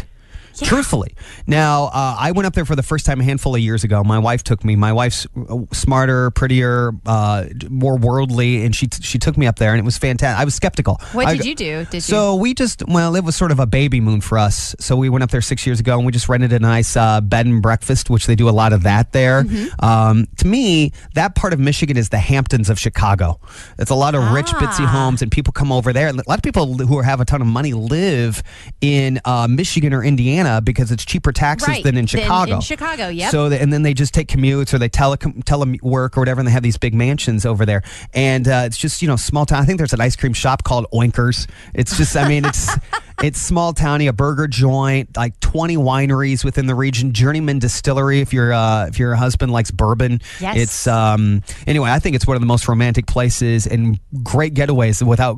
Truthfully. 0.63 1.15
Now, 1.47 1.85
uh, 1.85 2.15
I 2.19 2.31
went 2.31 2.45
up 2.47 2.53
there 2.53 2.65
for 2.65 2.75
the 2.75 2.83
first 2.83 3.05
time 3.05 3.19
a 3.19 3.23
handful 3.23 3.55
of 3.55 3.61
years 3.61 3.83
ago. 3.83 4.03
My 4.03 4.19
wife 4.19 4.43
took 4.43 4.63
me. 4.63 4.75
My 4.75 4.93
wife's 4.93 5.27
uh, 5.49 5.57
smarter, 5.73 6.31
prettier, 6.31 6.91
uh, 7.05 7.45
more 7.69 7.97
worldly, 7.97 8.63
and 8.65 8.75
she 8.75 8.87
t- 8.87 9.01
she 9.03 9.17
took 9.19 9.37
me 9.37 9.47
up 9.47 9.57
there, 9.57 9.71
and 9.71 9.79
it 9.79 9.85
was 9.85 9.97
fantastic. 9.97 10.39
I 10.39 10.45
was 10.45 10.55
skeptical. 10.55 10.99
What 11.13 11.27
I 11.27 11.35
did 11.35 11.45
you 11.45 11.55
do? 11.55 11.85
Did 11.85 11.93
you? 11.95 11.99
so 12.01 12.35
we 12.35 12.53
just 12.53 12.87
well, 12.87 13.15
it 13.15 13.23
was 13.23 13.35
sort 13.35 13.51
of 13.51 13.59
a 13.59 13.65
baby 13.67 13.99
moon 13.99 14.21
for 14.21 14.37
us. 14.37 14.75
So 14.79 14.95
we 14.95 15.09
went 15.09 15.23
up 15.23 15.31
there 15.31 15.41
six 15.41 15.65
years 15.65 15.79
ago, 15.79 15.97
and 15.97 16.05
we 16.05 16.11
just 16.11 16.29
rented 16.29 16.53
a 16.53 16.59
nice 16.59 16.95
uh, 16.95 17.21
bed 17.21 17.45
and 17.45 17.61
breakfast, 17.61 18.09
which 18.09 18.27
they 18.27 18.35
do 18.35 18.47
a 18.47 18.51
lot 18.51 18.71
of 18.73 18.83
that 18.83 19.11
there. 19.11 19.43
Mm-hmm. 19.43 19.85
Um, 19.85 20.27
to 20.37 20.47
me, 20.47 20.91
that 21.15 21.35
part 21.35 21.53
of 21.53 21.59
Michigan 21.59 21.97
is 21.97 22.09
the 22.09 22.17
Hamptons 22.19 22.69
of 22.69 22.79
Chicago. 22.79 23.39
It's 23.79 23.91
a 23.91 23.95
lot 23.95 24.15
of 24.15 24.31
rich, 24.31 24.47
bitsy 24.47 24.85
Ah. 24.85 24.87
homes, 24.87 25.21
and 25.21 25.31
people 25.31 25.51
come 25.51 25.71
over 25.71 25.91
there. 25.91 26.07
And 26.07 26.19
a 26.19 26.23
lot 26.27 26.37
of 26.39 26.43
people 26.43 26.77
who 26.77 27.01
have 27.01 27.19
a 27.19 27.25
ton 27.25 27.41
of 27.41 27.47
money 27.47 27.73
live 27.73 28.41
in 28.81 29.19
uh, 29.25 29.47
Michigan 29.49 29.93
or 29.93 30.03
Indiana 30.03 30.44
because 30.63 30.91
it's 30.91 31.03
cheaper 31.05 31.31
taxes 31.31 31.67
Right, 31.67 31.83
than 31.83 31.97
in 31.97 32.05
than 32.05 32.19
in 32.19 32.23
Chicago. 32.23 32.59
Chicago, 32.59 33.07
yep. 33.09 33.31
So 33.31 33.45
and 33.47 33.71
then 33.73 33.81
they 33.83 33.93
just 33.93 34.13
take 34.13 34.27
commutes 34.27 34.73
or 34.73 34.77
they 34.79 34.89
tele 34.89 35.17
telework 35.17 36.17
or 36.17 36.21
whatever, 36.21 36.39
and 36.39 36.47
they 36.47 36.51
have 36.51 36.63
these 36.63 36.77
big 36.77 36.93
mansions 36.93 37.45
over 37.45 37.65
there. 37.65 37.81
And 38.13 38.47
uh, 38.47 38.63
it's 38.65 38.77
just 38.77 39.01
you 39.01 39.07
know 39.07 39.15
small 39.15 39.45
town. 39.45 39.61
I 39.61 39.65
think 39.65 39.77
there's 39.77 39.93
an 39.93 40.01
ice 40.01 40.15
cream 40.15 40.33
shop 40.33 40.63
called 40.63 40.85
Oinkers. 40.93 41.47
It's 41.73 41.97
just 41.97 42.15
I 42.15 42.27
mean 42.27 42.45
it's. 42.45 42.69
It's 43.23 43.39
small 43.39 43.71
towny, 43.71 44.07
a 44.07 44.13
burger 44.13 44.45
joint, 44.45 45.15
like 45.15 45.39
twenty 45.39 45.77
wineries 45.77 46.43
within 46.43 46.65
the 46.67 46.75
region. 46.75 47.13
Journeyman 47.13 47.59
Distillery, 47.59 48.19
if 48.19 48.33
your 48.33 48.51
uh, 48.51 48.87
if 48.87 48.99
your 48.99 49.15
husband 49.15 49.53
likes 49.53 49.71
bourbon, 49.71 50.19
Yes. 50.41 50.57
it's 50.57 50.85
um. 50.85 51.41
Anyway, 51.65 51.89
I 51.89 51.99
think 51.99 52.17
it's 52.17 52.27
one 52.27 52.35
of 52.35 52.41
the 52.41 52.45
most 52.45 52.67
romantic 52.67 53.07
places 53.07 53.67
and 53.67 53.97
great 54.21 54.53
getaways 54.53 55.01
without 55.01 55.37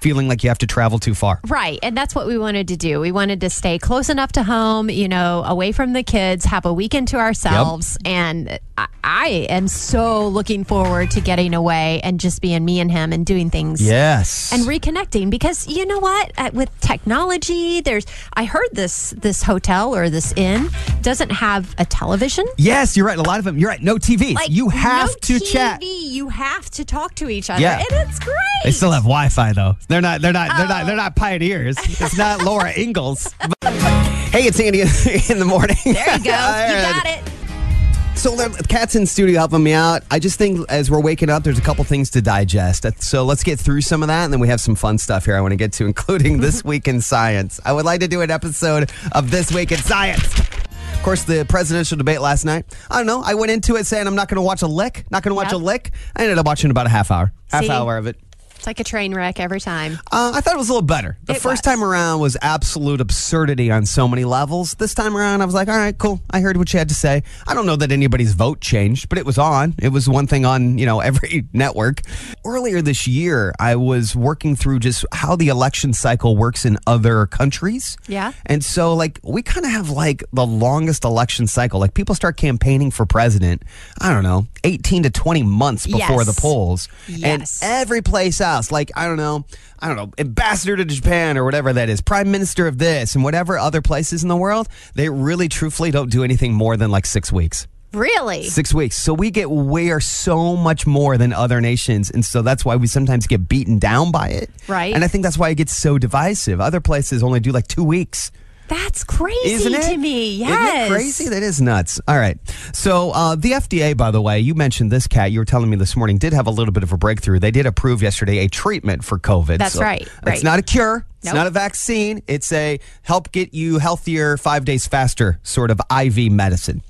feeling 0.00 0.28
like 0.28 0.42
you 0.44 0.50
have 0.50 0.58
to 0.58 0.66
travel 0.66 0.98
too 0.98 1.14
far. 1.14 1.40
Right. 1.48 1.78
And 1.82 1.96
that's 1.96 2.14
what 2.14 2.26
we 2.26 2.38
wanted 2.38 2.68
to 2.68 2.76
do. 2.76 3.00
We 3.00 3.12
wanted 3.12 3.40
to 3.42 3.50
stay 3.50 3.78
close 3.78 4.08
enough 4.08 4.32
to 4.32 4.42
home, 4.42 4.88
you 4.90 5.08
know, 5.08 5.42
away 5.44 5.72
from 5.72 5.92
the 5.92 6.02
kids, 6.02 6.44
have 6.46 6.64
a 6.66 6.72
weekend 6.72 7.08
to 7.08 7.16
ourselves. 7.18 7.98
And 8.04 8.58
I, 8.76 8.86
I 9.02 9.26
am 9.48 9.66
so 9.68 10.28
looking 10.28 10.64
forward 10.64 11.10
to 11.12 11.20
getting 11.20 11.54
away 11.54 12.00
and 12.04 12.20
just 12.20 12.40
being 12.40 12.64
me 12.64 12.80
and 12.80 12.90
him 12.90 13.12
and 13.12 13.24
doing 13.26 13.50
things. 13.50 13.82
Yes, 13.82 14.52
And 14.52 14.62
reconnecting 14.64 15.30
because 15.30 15.66
you 15.66 15.84
know 15.86 15.98
what 15.98 16.32
Uh, 16.38 16.50
with 16.52 16.70
technology 16.80 17.80
there's 17.80 18.06
I 18.34 18.44
heard 18.44 18.68
this 18.72 19.10
this 19.18 19.42
hotel 19.42 19.94
or 19.94 20.10
this 20.10 20.32
inn 20.36 20.68
doesn't 21.02 21.30
have 21.32 21.74
a 21.78 21.84
television 21.84 22.46
yes, 22.56 22.96
you're 22.96 23.06
right. 23.06 23.18
A 23.18 23.22
lot 23.22 23.38
of 23.38 23.44
them. 23.44 23.58
You're 23.58 23.70
right. 23.70 23.82
No 23.82 23.96
TVs. 23.96 24.34
like 24.34 24.50
you 24.50 24.68
have 24.68 25.08
no 25.08 25.14
to 25.22 25.34
TV, 25.34 25.52
chat. 25.52 25.82
you 25.82 26.28
have 26.28 26.70
to 26.70 26.84
talk 26.84 27.14
to 27.16 27.28
each 27.28 27.50
other 27.50 27.60
Yeah. 27.62 27.78
and 27.78 28.08
it's 28.08 28.18
great 28.20 28.34
They 28.64 28.70
still 28.70 28.92
have 28.92 29.02
Wi-Fi 29.04 29.52
though. 29.54 29.76
They're 29.88 30.00
not. 30.02 30.20
They're 30.20 30.32
not. 30.32 30.56
They're 30.56 30.68
not. 30.68 30.86
They're 30.86 30.94
oh. 30.94 30.96
not 30.96 31.16
pioneers. 31.16 31.76
It's 31.78 32.16
not 32.16 32.42
Laura 32.44 32.72
Ingalls. 32.78 33.32
hey, 33.62 34.44
it's 34.44 34.60
Andy 34.60 34.80
in 34.82 34.86
the 35.38 35.44
morning. 35.46 35.76
there 35.84 35.94
you 35.94 36.04
go 36.04 36.14
you 36.24 36.24
got 36.24 37.06
it 37.06 38.18
So 38.18 38.36
Kat's 38.68 38.94
in 38.96 39.06
studio 39.06 39.38
helping 39.38 39.62
me 39.62 39.72
out. 39.72 40.02
I 40.10 40.18
just 40.18 40.38
think 40.38 40.68
as 40.70 40.90
we're 40.90 41.00
waking 41.00 41.30
up, 41.30 41.42
there's 41.42 41.58
a 41.58 41.62
couple 41.62 41.84
things 41.84 42.10
to 42.10 42.20
digest. 42.20 42.84
So 43.02 43.24
let's 43.24 43.42
get 43.42 43.58
through 43.58 43.80
some 43.80 44.02
of 44.02 44.08
that, 44.08 44.24
and 44.24 44.32
then 44.32 44.40
we 44.40 44.48
have 44.48 44.60
some 44.60 44.74
fun 44.74 44.98
stuff 44.98 45.24
here 45.24 45.36
I 45.36 45.40
want 45.40 45.52
to 45.52 45.56
get 45.56 45.72
to, 45.74 45.86
including 45.86 46.38
this 46.40 46.62
week 46.64 46.86
in 46.86 47.00
science. 47.00 47.58
I 47.64 47.72
would 47.72 47.84
like 47.86 48.00
to 48.00 48.08
do 48.08 48.20
an 48.20 48.30
episode 48.30 48.90
of 49.12 49.30
this 49.30 49.50
week 49.52 49.72
in 49.72 49.78
science. 49.78 50.38
Of 50.38 51.04
course, 51.04 51.22
the 51.22 51.46
presidential 51.48 51.96
debate 51.96 52.20
last 52.20 52.44
night. 52.44 52.66
I 52.90 52.96
don't 52.98 53.06
know. 53.06 53.22
I 53.24 53.34
went 53.34 53.52
into 53.52 53.76
it 53.76 53.86
saying 53.86 54.06
I'm 54.06 54.16
not 54.16 54.28
going 54.28 54.36
to 54.36 54.42
watch 54.42 54.62
a 54.62 54.66
lick. 54.66 55.04
Not 55.10 55.22
going 55.22 55.30
to 55.30 55.36
watch 55.36 55.52
Yep. 55.52 55.60
a 55.60 55.64
lick. 55.64 55.90
I 56.16 56.22
ended 56.24 56.38
up 56.38 56.44
watching 56.44 56.70
about 56.72 56.86
a 56.86 56.90
half 56.90 57.10
hour. 57.12 57.32
Half 57.50 57.64
See? 57.64 57.70
hour 57.70 57.96
of 57.96 58.06
it. 58.08 58.16
It's 58.58 58.66
like 58.66 58.80
a 58.80 58.84
train 58.84 59.14
wreck 59.14 59.40
every 59.40 59.60
time 59.60 59.98
Uh, 60.12 60.32
I 60.34 60.40
thought 60.40 60.54
it 60.54 60.58
was 60.58 60.68
a 60.68 60.72
little 60.72 60.86
better. 60.86 61.16
The 61.24 61.34
It 61.34 61.40
first 61.40 61.44
was. 61.64 61.72
time 61.72 61.82
around 61.82 62.20
was 62.20 62.36
absolute 62.42 63.00
absurdity 63.00 63.70
on 63.70 63.86
so 63.86 64.06
many 64.08 64.24
levels. 64.24 64.74
This 64.74 64.94
time 64.94 65.16
around, 65.16 65.42
I 65.42 65.44
was 65.44 65.54
like, 65.54 65.68
all 65.68 65.76
right, 65.76 65.96
cool. 65.96 66.20
I 66.30 66.40
heard 66.40 66.56
what 66.56 66.72
you 66.72 66.78
had 66.78 66.88
to 66.88 66.94
say. 66.94 67.22
I 67.46 67.54
don't 67.54 67.66
know 67.66 67.76
that 67.76 67.92
anybody's 67.92 68.32
vote 68.34 68.60
changed, 68.60 69.08
but 69.08 69.16
it 69.18 69.24
was 69.24 69.38
on. 69.38 69.74
It 69.78 69.88
was 69.90 70.08
one 70.08 70.26
thing 70.26 70.44
on, 70.44 70.76
you 70.78 70.86
know, 70.86 71.00
every 71.08 71.46
network. 71.52 72.00
Earlier 72.44 72.82
this 72.82 73.06
year, 73.06 73.54
I 73.60 73.76
was 73.76 74.14
working 74.16 74.56
through 74.56 74.80
just 74.80 75.04
how 75.12 75.36
the 75.36 75.48
election 75.48 75.92
cycle 75.92 76.36
works 76.36 76.64
in 76.64 76.78
other 76.86 77.26
countries. 77.26 77.96
Yeah. 78.08 78.32
And 78.46 78.64
so, 78.64 78.94
like, 78.94 79.20
we 79.22 79.42
kind 79.42 79.64
of 79.66 79.72
have 79.72 79.90
like 79.90 80.24
the 80.32 80.46
longest 80.46 81.04
election 81.04 81.46
cycle. 81.46 81.78
Like, 81.80 81.94
people 81.94 82.14
start 82.14 82.36
campaigning 82.36 82.90
for 82.90 83.06
president, 83.06 83.62
I 84.00 84.12
don't 84.12 84.22
know, 84.24 84.46
18 84.64 85.04
to 85.04 85.10
20 85.10 85.42
months 85.44 85.86
before 85.86 86.22
Yes. 86.22 86.26
the 86.34 86.40
polls. 86.40 86.88
And 87.06 87.18
Yes. 87.40 87.60
every 87.62 88.02
place 88.02 88.40
like, 88.72 88.90
I 88.96 89.06
don't 89.06 89.16
know, 89.16 89.44
I 89.78 89.88
don't 89.88 89.96
know, 89.96 90.10
ambassador 90.18 90.76
to 90.76 90.84
Japan 90.84 91.36
or 91.36 91.44
whatever 91.44 91.72
that 91.72 91.88
is, 91.88 92.00
prime 92.00 92.30
minister 92.30 92.66
of 92.66 92.78
this 92.78 93.14
and 93.14 93.24
whatever 93.24 93.58
other 93.58 93.82
places 93.82 94.22
in 94.22 94.28
the 94.28 94.36
world, 94.36 94.68
they 94.94 95.08
really 95.08 95.48
truthfully 95.48 95.90
don't 95.90 96.10
do 96.10 96.24
anything 96.24 96.52
more 96.52 96.76
than 96.76 96.90
like 96.90 97.06
six 97.06 97.32
weeks. 97.32 97.66
Really? 97.92 98.44
Six 98.44 98.74
weeks. 98.74 98.96
So 98.96 99.14
we 99.14 99.30
get 99.30 99.50
we 99.50 99.90
are 99.90 100.00
so 100.00 100.56
much 100.56 100.86
more 100.86 101.16
than 101.16 101.32
other 101.32 101.60
nations, 101.60 102.10
and 102.10 102.22
so 102.22 102.42
that's 102.42 102.64
why 102.64 102.76
we 102.76 102.86
sometimes 102.86 103.26
get 103.26 103.48
beaten 103.48 103.78
down 103.78 104.12
by 104.12 104.28
it. 104.28 104.50
Right. 104.66 104.94
And 104.94 105.02
I 105.02 105.08
think 105.08 105.24
that's 105.24 105.38
why 105.38 105.48
it 105.48 105.54
gets 105.54 105.74
so 105.74 105.96
divisive. 105.96 106.60
Other 106.60 106.80
places 106.80 107.22
only 107.22 107.40
do 107.40 107.50
like 107.50 107.66
two 107.66 107.84
weeks. 107.84 108.30
That's 108.68 109.02
crazy 109.02 109.50
Isn't 109.52 109.74
it? 109.74 109.82
to 109.82 109.96
me. 109.96 110.36
Isn't 110.42 110.48
Yes. 110.48 110.90
it 110.90 110.92
crazy? 110.92 111.28
That 111.30 111.42
is 111.42 111.60
nuts. 111.60 112.00
All 112.06 112.18
right. 112.18 112.38
So 112.74 113.10
uh, 113.12 113.34
the 113.34 113.52
FDA, 113.52 113.96
by 113.96 114.10
the 114.10 114.20
way, 114.20 114.40
you 114.40 114.54
mentioned 114.54 114.92
this 114.92 115.06
Kat. 115.06 115.32
You 115.32 115.38
were 115.40 115.44
telling 115.46 115.70
me 115.70 115.76
this 115.76 115.96
morning 115.96 116.18
did 116.18 116.32
have 116.34 116.46
a 116.46 116.50
little 116.50 116.72
bit 116.72 116.82
of 116.82 116.92
a 116.92 116.98
breakthrough. 116.98 117.38
They 117.38 117.50
did 117.50 117.64
approve 117.66 118.02
yesterday 118.02 118.38
a 118.38 118.48
treatment 118.48 119.04
for 119.04 119.18
COVID. 119.18 119.58
That's 119.58 119.74
So 119.74 119.80
right, 119.80 120.02
It's 120.02 120.12
right. 120.26 120.42
not 120.44 120.58
a 120.58 120.62
cure. 120.62 121.06
It's 121.18 121.26
Nope. 121.26 121.34
not 121.34 121.46
a 121.46 121.50
vaccine. 121.50 122.22
It's 122.28 122.52
a 122.52 122.78
help 123.02 123.32
get 123.32 123.54
you 123.54 123.78
healthier 123.78 124.36
five 124.36 124.64
days 124.64 124.86
faster 124.86 125.40
sort 125.42 125.70
of 125.70 125.80
IV 125.90 126.30
medicine. 126.30 126.82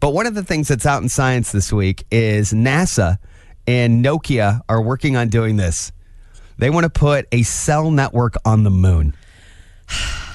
But 0.00 0.10
one 0.10 0.26
of 0.26 0.34
the 0.34 0.42
things 0.44 0.68
that's 0.68 0.84
out 0.86 1.02
in 1.02 1.08
science 1.08 1.52
this 1.52 1.72
week 1.72 2.04
is 2.10 2.52
NASA 2.52 3.18
and 3.66 4.04
Nokia 4.04 4.60
are 4.68 4.82
working 4.82 5.16
on 5.16 5.28
doing 5.28 5.56
this. 5.56 5.92
They 6.58 6.70
want 6.70 6.84
to 6.84 6.90
put 6.90 7.26
a 7.32 7.42
cell 7.44 7.90
network 7.90 8.34
on 8.44 8.64
the 8.64 8.70
moon. 8.70 9.14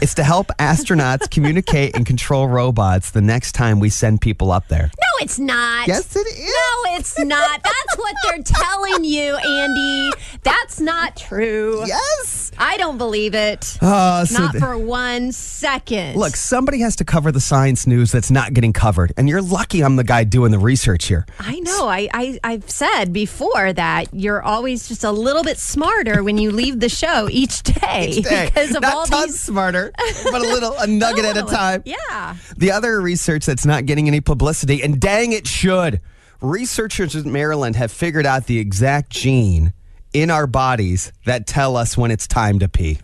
It's 0.00 0.14
to 0.14 0.24
help 0.24 0.48
astronauts 0.58 1.30
communicate 1.30 1.96
and 1.96 2.06
control 2.06 2.48
robots 2.48 3.10
the 3.10 3.20
next 3.20 3.52
time 3.52 3.80
we 3.80 3.90
send 3.90 4.20
people 4.20 4.52
up 4.52 4.68
there. 4.68 4.90
It's 5.22 5.38
not. 5.38 5.86
Yes, 5.88 6.14
it 6.16 6.26
is. 6.26 6.38
No, 6.46 6.96
it's 6.96 7.18
not. 7.18 7.62
That's 7.62 7.98
what 7.98 8.14
they're 8.24 8.42
telling 8.42 9.04
you, 9.04 9.36
Andy. 9.36 10.10
That's 10.42 10.80
not 10.80 11.16
true. 11.16 11.82
Yes. 11.86 12.52
I 12.58 12.76
don't 12.76 12.98
believe 12.98 13.34
it. 13.34 13.78
Uh, 13.80 14.24
so 14.24 14.38
not 14.38 14.52
th- 14.52 14.62
for 14.62 14.76
one 14.78 15.32
second. 15.32 16.16
Look, 16.16 16.36
somebody 16.36 16.80
has 16.80 16.96
to 16.96 17.04
cover 17.04 17.32
the 17.32 17.40
science 17.40 17.86
news 17.86 18.12
that's 18.12 18.30
not 18.30 18.52
getting 18.54 18.72
covered. 18.72 19.12
And 19.16 19.28
you're 19.28 19.42
lucky 19.42 19.82
I'm 19.82 19.96
the 19.96 20.04
guy 20.04 20.24
doing 20.24 20.50
the 20.52 20.58
research 20.58 21.06
here. 21.06 21.26
I 21.38 21.60
know. 21.60 21.88
I, 21.88 22.08
I 22.12 22.38
I've 22.44 22.68
said 22.70 23.12
before 23.12 23.72
that 23.72 24.06
you're 24.12 24.42
always 24.42 24.88
just 24.88 25.04
a 25.04 25.10
little 25.10 25.42
bit 25.44 25.58
smarter 25.58 26.22
when 26.22 26.38
you 26.38 26.50
leave 26.50 26.80
the 26.80 26.88
show 26.88 27.28
each 27.30 27.62
day 27.80 28.22
Hey, 28.22 28.46
because 28.46 28.74
of 28.74 28.82
not 28.82 28.94
all 28.94 29.06
tons 29.06 29.32
these 29.32 29.40
smarter, 29.40 29.92
but 30.24 30.34
a 30.34 30.44
little 30.44 30.74
a 30.78 30.86
nugget 30.88 31.24
at 31.24 31.36
a 31.36 31.42
time. 31.42 31.82
Yeah. 31.84 32.36
The 32.56 32.72
other 32.72 33.00
research 33.00 33.46
that's 33.46 33.64
not 33.66 33.86
getting 33.86 34.06
any 34.08 34.20
publicity, 34.20 34.82
and 34.82 35.00
dang 35.10 35.32
it 35.32 35.44
should. 35.46 36.00
Researchers 36.40 37.16
in 37.16 37.32
Maryland 37.32 37.74
have 37.76 37.90
figured 37.90 38.26
out 38.26 38.46
the 38.46 38.58
exact 38.60 39.10
gene 39.10 39.72
in 40.12 40.30
our 40.30 40.46
bodies 40.46 41.12
that 41.24 41.46
tell 41.48 41.76
us 41.76 41.96
when 41.98 42.10
it's 42.12 42.28
time 42.28 42.60
to 42.60 42.68
pee. 42.68 42.98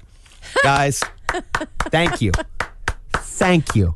Guys, 0.62 1.02
thank 1.90 2.22
you. 2.22 2.30
Thank 3.14 3.74
you. 3.74 3.92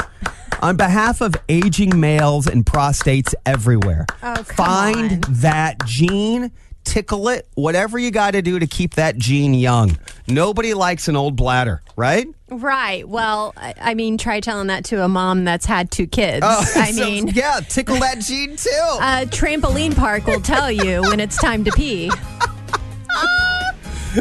On 0.61 0.77
behalf 0.77 1.21
of 1.21 1.37
aging 1.49 1.99
males 2.01 2.47
and 2.49 2.67
prostates 2.67 3.33
everywhere, 3.47 4.07
Oh, 4.25 4.43
find 4.43 5.25
on. 5.25 5.35
that 5.37 5.77
gene, 5.87 6.51
tickle 6.91 7.29
it, 7.29 7.47
whatever 7.55 8.01
you 8.01 8.11
got 8.11 8.33
to 8.33 8.43
do 8.43 8.59
to 8.59 8.67
keep 8.67 8.95
that 8.95 9.17
gene 9.17 9.55
young. 9.55 9.97
Nobody 10.27 10.75
likes 10.75 11.07
an 11.07 11.15
old 11.15 11.37
bladder, 11.37 11.83
right? 11.95 12.27
Right. 12.49 13.09
Well, 13.09 13.53
I, 13.57 13.75
I 13.81 13.95
mean, 13.95 14.19
try 14.19 14.41
telling 14.41 14.67
that 14.67 14.85
to 14.87 15.05
a 15.05 15.09
mom 15.09 15.45
that's 15.45 15.67
had 15.67 15.93
two 15.93 16.09
kids. 16.09 16.45
Oh, 16.45 16.65
I 16.77 16.89
Oh, 16.89 16.93
so, 16.93 17.05
mean, 17.05 17.29
yeah, 17.29 17.61
tickle 17.61 17.97
that 18.01 18.19
gene 18.27 18.57
too. 18.57 18.69
a 19.01 19.25
trampoline 19.27 19.95
park 19.97 20.27
will 20.27 20.41
tell 20.41 20.71
you 20.71 21.03
when 21.03 21.21
it's 21.21 21.37
time 21.37 21.63
to 21.65 21.71
pee. 21.73 22.11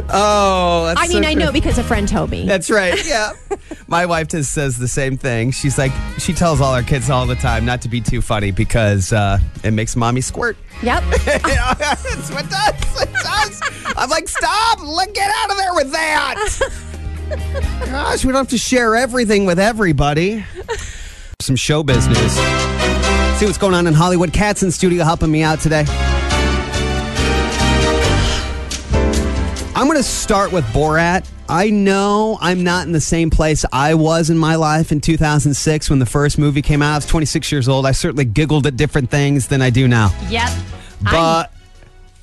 oh, 0.10 0.86
that's 0.86 1.00
I 1.00 1.08
mean, 1.08 1.24
so 1.24 1.30
I 1.30 1.34
know 1.34 1.52
because 1.52 1.78
a 1.78 1.84
friend 1.84 2.08
told 2.08 2.30
me. 2.30 2.46
That's 2.46 2.70
right. 2.70 3.00
Yeah. 3.10 3.32
My 3.88 4.06
wife 4.06 4.28
just 4.28 4.52
says 4.52 4.78
the 4.78 4.88
same 4.88 5.18
thing. 5.18 5.50
She's 5.50 5.80
like, 5.80 5.92
she 6.20 6.32
tells 6.32 6.62
all 6.62 6.74
our 6.74 6.84
kids 6.84 7.10
all 7.10 7.26
the 7.26 7.36
time 7.36 7.66
not 7.66 7.82
to 7.82 7.90
be 7.90 8.02
too 8.02 8.22
funny 8.22 8.52
because 8.52 9.12
uh, 9.12 9.40
it 9.64 9.72
makes 9.72 9.96
mommy 9.96 10.22
squirt. 10.22 10.58
Yep. 10.84 11.04
That's 11.26 12.30
what 12.30 12.46
it 12.46 12.52
does. 12.52 13.02
It 13.02 13.14
does. 13.14 13.62
I'm 13.98 14.10
like, 14.12 14.28
stop. 14.28 14.80
Let 14.84 15.16
get 15.16 15.32
out 15.38 15.52
of 15.52 15.58
there 15.58 15.74
with 15.74 15.92
that. 15.92 16.60
Gosh, 17.86 18.24
we 18.24 18.32
don't 18.32 18.42
have 18.42 18.50
to 18.50 18.60
share 18.60 18.96
everything 18.96 19.46
with 19.46 19.58
everybody. 19.60 20.46
Some 21.40 21.56
show 21.56 21.82
business. 21.82 22.34
See 23.40 23.46
what's 23.46 23.58
going 23.58 23.74
on 23.74 23.88
in 23.88 23.94
Hollywood. 23.96 24.34
Kat's 24.34 24.62
in 24.62 24.72
studio 24.72 25.04
helping 25.04 25.32
me 25.32 25.42
out 25.42 25.62
today. 25.62 25.86
I'm 29.80 29.86
going 29.86 29.96
to 29.96 30.04
start 30.04 30.52
with 30.52 30.66
Borat. 30.74 31.26
I 31.48 31.70
know 31.70 32.38
I'm 32.42 32.66
not 32.66 32.86
in 32.86 32.92
the 32.92 33.00
same 33.00 33.30
place 33.30 33.64
I 33.72 33.94
was 33.94 34.30
in 34.30 34.38
my 34.38 34.56
life 34.56 34.92
in 34.92 35.00
2006 35.00 35.90
when 35.90 36.00
the 36.00 36.06
first 36.06 36.38
movie 36.38 36.62
came 36.62 36.82
out. 36.82 36.92
I 36.92 36.98
was 36.98 37.06
26 37.06 37.50
years 37.50 37.70
old. 37.70 37.86
I 37.86 37.94
certainly 37.94 38.26
giggled 38.26 38.68
at 38.68 38.76
different 38.76 39.10
things 39.10 39.48
than 39.48 39.62
I 39.62 39.70
do 39.70 39.88
now. 39.88 40.14
Yep. 40.28 40.50
But 41.02 41.54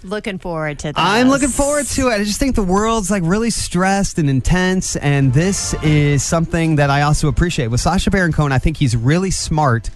I'm 0.03 0.11
looking 0.11 0.39
forward 0.39 0.81
to 0.81 0.93
that. 0.93 0.99
I'm 0.99 1.31
looking 1.31 1.49
forward 1.49 1.87
to 1.87 2.09
it. 2.09 2.13
I 2.13 2.25
just 2.25 2.39
think 2.39 2.57
the 2.57 2.63
world's 2.63 3.11
like 3.11 3.23
really 3.25 3.49
stressed 3.49 4.19
and 4.19 4.29
intense, 4.29 4.97
and 4.97 5.33
this 5.33 5.73
is 5.83 6.23
something 6.23 6.77
that 6.77 6.91
I 6.91 7.01
also 7.01 7.27
appreciate. 7.27 7.69
With 7.69 7.81
Sacha 7.81 8.11
Baron 8.11 8.33
Cohen, 8.35 8.53
I 8.53 8.59
think 8.59 8.77
he's 8.77 8.95
really 8.95 9.31
smart, 9.31 9.89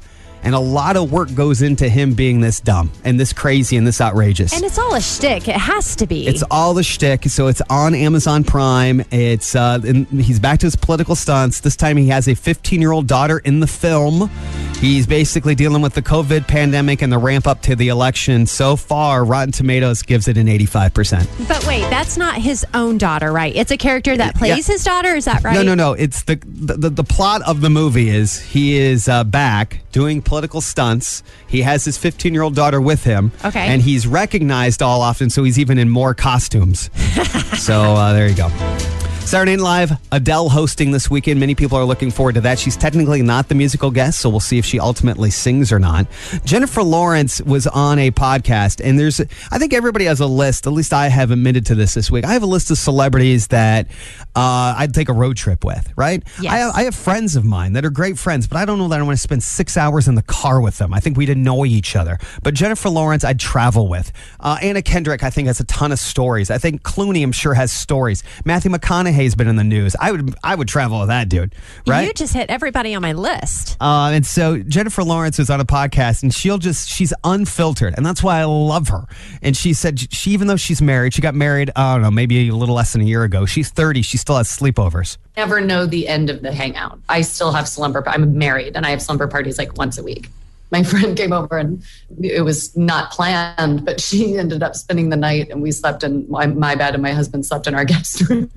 and 0.43 0.55
a 0.55 0.59
lot 0.59 0.97
of 0.97 1.13
work 1.13 1.35
goes 1.35 1.63
into 1.63 1.89
him 1.89 2.15
being 2.15 2.41
this 2.41 2.61
dumb 2.61 2.91
and 3.05 3.19
this 3.19 3.33
crazy 3.33 3.77
and 3.77 3.87
this 3.87 4.01
outrageous. 4.01 4.53
And 4.55 4.65
it's 4.65 4.79
all 4.79 4.95
a 4.95 5.01
shtick. 5.01 5.49
It 5.49 5.57
has 5.57 5.97
to 5.97 6.07
be. 6.07 6.27
It's 6.27 6.43
all 6.51 6.75
the 6.75 6.83
shtick. 6.83 7.25
So 7.25 7.47
it's 7.49 7.63
on 7.69 7.95
Amazon 7.95 8.45
Prime. 8.45 9.03
It's 9.11 9.55
uh, 9.55 9.81
and 9.85 10.07
he's 10.09 10.41
back 10.41 10.59
to 10.61 10.67
his 10.67 10.77
political 10.77 11.15
stunts. 11.15 11.61
This 11.61 11.77
time 11.77 11.97
he 11.97 12.09
has 12.09 12.29
a 12.29 12.35
15 12.35 12.81
year 12.81 12.93
old 12.93 13.07
daughter 13.07 13.39
in 13.39 13.61
the 13.61 13.67
film. 13.67 14.31
He's 14.79 15.07
basically 15.07 15.55
dealing 15.55 15.83
with 15.83 15.95
the 15.95 16.03
COVID 16.03 16.49
pandemic 16.49 17.03
and 17.03 17.13
the 17.13 17.19
ramp 17.19 17.47
up 17.47 17.61
to 17.63 17.77
the 17.77 17.89
election. 17.89 18.47
So 18.47 18.77
far, 18.77 19.25
Rotten 19.25 19.53
Tomatoes 19.53 20.03
gives 20.03 20.27
it 20.27 20.39
an 20.39 20.47
85%. 20.47 21.49
but 21.49 21.67
wait, 21.67 21.83
that's 21.91 22.17
not 22.17 22.37
his 22.37 22.65
own 22.73 22.97
daughter, 22.97 23.31
right? 23.31 23.55
It's 23.55 23.71
a 23.71 23.77
character 23.77 24.17
that 24.17 24.37
plays 24.37 24.67
his 24.67 24.83
daughter. 24.83 25.15
Is 25.15 25.27
that 25.27 25.45
right? 25.45 25.55
No, 25.55 25.63
no, 25.63 25.75
no. 25.75 25.93
It's 25.93 26.23
the 26.23 26.37
the, 26.45 26.75
the, 26.75 26.91
the 26.91 27.05
plot 27.05 27.43
of 27.47 27.61
the 27.61 27.71
movie 27.71 28.09
is 28.09 28.41
he 28.41 28.79
is 28.79 29.09
uh, 29.09 29.25
back 29.25 29.81
doing 29.93 30.23
political 30.31 30.61
stunts. 30.61 31.25
He 31.49 31.63
has 31.63 31.85
his 31.85 31.99
15 31.99 32.33
year 32.33 32.45
old 32.45 32.55
daughter 32.55 32.81
with 32.81 33.03
him. 33.03 33.33
Okay. 33.45 33.67
And 33.67 33.83
he's 33.83 34.07
recognized 34.07 34.81
all 34.81 35.03
often, 35.03 35.29
so 35.29 35.43
he's 35.43 35.59
even 35.59 35.77
in 35.77 35.91
more 35.91 36.15
costumes. 36.15 36.89
so 37.59 37.97
uh, 37.97 38.13
there 38.13 38.29
you 38.29 38.37
go. 38.37 38.90
Saturday 39.31 39.55
Night 39.55 39.63
Live, 39.63 39.93
Adele 40.11 40.49
hosting 40.49 40.91
this 40.91 41.09
weekend. 41.09 41.39
Many 41.39 41.55
people 41.55 41.79
are 41.79 41.85
looking 41.85 42.11
forward 42.11 42.35
to 42.35 42.41
that. 42.41 42.59
She's 42.59 42.77
technically 42.77 43.23
not 43.23 43.49
the 43.49 43.55
musical 43.55 43.93
guest, 43.93 44.19
so 44.19 44.29
we'll 44.29 44.41
see 44.41 44.59
if 44.59 44.65
she 44.65 44.81
ultimately 44.81 45.31
sings 45.31 45.71
or 45.71 45.79
not. 45.79 46.09
Jennifer 46.45 46.83
Lawrence 46.83 47.41
was 47.41 47.69
on 47.69 48.01
a 48.01 48.11
podcast, 48.11 48.85
and 48.85 48.99
there's, 48.99 49.21
I 49.53 49.59
think 49.59 49.73
everybody 49.73 50.07
has 50.07 50.19
a 50.19 50.27
list. 50.27 50.67
At 50.67 50.73
least 50.73 50.93
I 50.93 51.07
have 51.07 51.31
admitted 51.31 51.65
to 51.67 51.77
this 51.77 51.95
this 51.95 52.11
week. 52.11 52.25
I 52.25 52.33
have 52.33 52.43
a 52.43 52.47
list 52.47 52.73
of 52.73 52.79
celebrities 52.79 53.47
that 53.47 53.87
uh, 54.35 54.75
I'd 54.77 54.93
take 54.95 55.09
a 55.09 55.13
road 55.13 55.37
trip 55.37 55.65
with, 55.65 55.93
right? 55.95 56.25
Yes. 56.41 56.53
I, 56.53 56.57
have, 56.57 56.75
I 56.75 56.83
have 56.83 56.95
friends 56.97 57.37
of 57.37 57.45
mine 57.45 57.75
that 57.75 57.85
are 57.85 57.91
great 57.91 58.19
friends, 58.19 58.49
but 58.49 58.57
I 58.57 58.65
don't 58.65 58.79
know 58.79 58.89
that 58.89 58.99
I 58.99 59.03
want 59.05 59.17
to 59.17 59.23
spend 59.23 59.45
six 59.45 59.77
hours 59.77 60.09
in 60.09 60.17
the 60.17 60.23
car 60.23 60.61
with 60.61 60.79
them. 60.79 60.93
I 60.93 60.99
think 60.99 61.17
we'd 61.17 61.31
annoy 61.31 61.67
each 61.67 61.95
other. 61.95 62.19
But 62.43 62.55
Jennifer 62.55 62.89
Lawrence, 62.89 63.23
I'd 63.23 63.39
travel 63.39 63.87
with. 63.87 64.11
Uh, 64.41 64.59
Anna 64.61 64.83
Kendrick, 64.83 65.23
I 65.23 65.31
think, 65.31 65.47
has 65.47 65.61
a 65.61 65.65
ton 65.67 65.93
of 65.93 66.01
stories. 66.01 66.51
I 66.51 66.59
think 66.59 66.83
Clooney, 66.83 67.23
I'm 67.23 67.31
sure, 67.31 67.55
has 67.55 67.71
stories. 67.71 68.25
Matthew 68.45 68.73
McConaughey's 69.21 69.35
been 69.35 69.49
in 69.49 69.57
the 69.57 69.65
news. 69.65 69.95
I 70.01 70.13
would, 70.13 70.35
I 70.43 70.55
would 70.55 70.69
travel 70.69 71.01
with 71.01 71.09
that 71.09 71.29
dude, 71.29 71.55
right? 71.87 72.07
You 72.07 72.13
just 72.13 72.35
hit 72.35 72.51
everybody 72.51 72.95
on 72.95 73.03
my 73.03 73.13
list. 73.13 73.77
Uh, 73.81 74.11
and 74.13 74.25
so 74.27 74.59
Jennifer 74.59 75.03
Lawrence 75.03 75.39
was 75.39 75.51
on 75.51 75.61
a 75.61 75.65
podcast 75.65 76.23
and 76.23 76.33
she'll 76.35 76.59
just, 76.59 76.89
she's 76.89 77.13
unfiltered. 77.25 77.95
And 77.97 78.05
that's 78.05 78.23
why 78.23 78.41
I 78.41 78.45
love 78.45 78.89
her. 78.89 79.05
And 79.43 79.57
she 79.57 79.73
said, 79.73 80.13
she, 80.13 80.31
even 80.31 80.47
though 80.47 80.57
she's 80.57 80.83
married, 80.83 81.15
she 81.15 81.23
got 81.23 81.35
married, 81.35 81.71
I 81.77 81.95
don't 81.95 82.03
know, 82.03 82.11
maybe 82.11 82.49
a 82.49 82.55
little 82.55 82.75
less 82.75 82.93
than 82.93 83.03
a 83.03 83.07
year 83.07 83.25
ago. 83.25 83.47
She's 83.47 83.71
30. 83.71 84.03
She 84.03 84.17
still 84.17 84.37
has 84.37 84.49
sleepovers. 84.49 85.19
never 85.37 85.61
know 85.61 85.87
the 85.87 86.09
end 86.09 86.31
of 86.31 86.43
the 86.43 86.53
hangout. 86.53 86.99
I 87.09 87.23
still 87.23 87.53
have 87.53 87.69
slumber. 87.69 88.03
I'm 88.07 88.37
married 88.37 88.77
and 88.77 88.87
I 88.87 88.91
have 88.91 89.03
slumber 89.03 89.27
parties 89.27 89.59
like 89.59 89.77
once 89.77 89.99
a 89.99 90.03
week. 90.03 90.29
My 90.71 90.83
friend 90.91 91.17
came 91.17 91.33
over 91.33 91.59
and 91.59 91.83
it 92.21 92.43
was 92.43 92.77
not 92.77 93.11
planned, 93.11 93.85
but 93.85 94.01
she 94.01 94.37
ended 94.37 94.63
up 94.63 94.75
spending 94.75 95.11
the 95.11 95.17
night 95.17 95.51
and 95.51 95.63
we 95.63 95.73
slept 95.73 96.05
in 96.05 96.31
my, 96.31 96.47
my 96.47 96.75
bed 96.75 96.95
and 96.95 97.03
my 97.03 97.13
husband 97.13 97.47
slept 97.47 97.67
in 97.67 97.75
our 97.75 97.85
guest 97.93 98.29
room. 98.29 98.51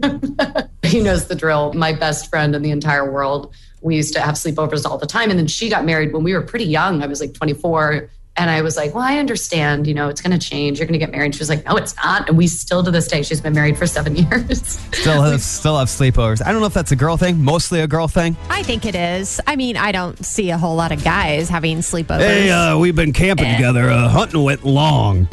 he 0.83 1.01
knows 1.01 1.27
the 1.27 1.35
drill. 1.35 1.73
My 1.73 1.93
best 1.93 2.29
friend 2.29 2.55
in 2.55 2.61
the 2.61 2.71
entire 2.71 3.11
world. 3.11 3.53
We 3.81 3.95
used 3.97 4.13
to 4.13 4.21
have 4.21 4.35
sleepovers 4.35 4.85
all 4.85 4.97
the 4.97 5.07
time. 5.07 5.29
And 5.29 5.37
then 5.37 5.47
she 5.47 5.69
got 5.69 5.83
married 5.85 6.13
when 6.13 6.23
we 6.23 6.33
were 6.33 6.41
pretty 6.41 6.65
young. 6.65 7.03
I 7.03 7.07
was 7.07 7.19
like 7.19 7.33
24. 7.33 8.09
And 8.35 8.49
I 8.49 8.63
was 8.63 8.75
like, 8.75 8.95
well, 8.95 9.03
I 9.03 9.19
understand, 9.19 9.85
you 9.85 9.93
know, 9.93 10.09
it's 10.09 10.19
going 10.19 10.37
to 10.37 10.43
change. 10.43 10.79
You're 10.79 10.87
going 10.87 10.99
to 10.99 11.05
get 11.05 11.11
married. 11.11 11.35
She 11.35 11.39
was 11.39 11.49
like, 11.49 11.63
no, 11.65 11.75
it's 11.75 11.95
not. 12.03 12.27
And 12.27 12.35
we 12.35 12.47
still 12.47 12.83
to 12.83 12.89
this 12.89 13.07
day, 13.07 13.21
she's 13.21 13.39
been 13.39 13.53
married 13.53 13.77
for 13.77 13.85
seven 13.85 14.15
years. 14.15 14.79
Still 14.91 15.21
have, 15.21 15.39
still 15.41 15.77
have 15.77 15.87
sleepovers. 15.87 16.41
I 16.43 16.51
don't 16.51 16.59
know 16.59 16.65
if 16.65 16.73
that's 16.73 16.91
a 16.91 16.95
girl 16.95 17.15
thing, 17.15 17.43
mostly 17.43 17.81
a 17.81 17.87
girl 17.87 18.07
thing. 18.07 18.35
I 18.49 18.63
think 18.63 18.85
it 18.87 18.95
is. 18.95 19.39
I 19.45 19.55
mean, 19.55 19.77
I 19.77 19.91
don't 19.91 20.23
see 20.25 20.49
a 20.49 20.57
whole 20.57 20.75
lot 20.75 20.91
of 20.91 21.03
guys 21.03 21.47
having 21.47 21.77
sleepovers. 21.79 22.73
uh, 22.75 22.79
we've 22.79 22.95
been 22.95 23.13
camping 23.13 23.45
Eh. 23.45 23.55
together. 23.55 23.91
Uh, 23.91 24.09
hunting 24.09 24.41
went 24.43 24.65
long. 24.65 25.27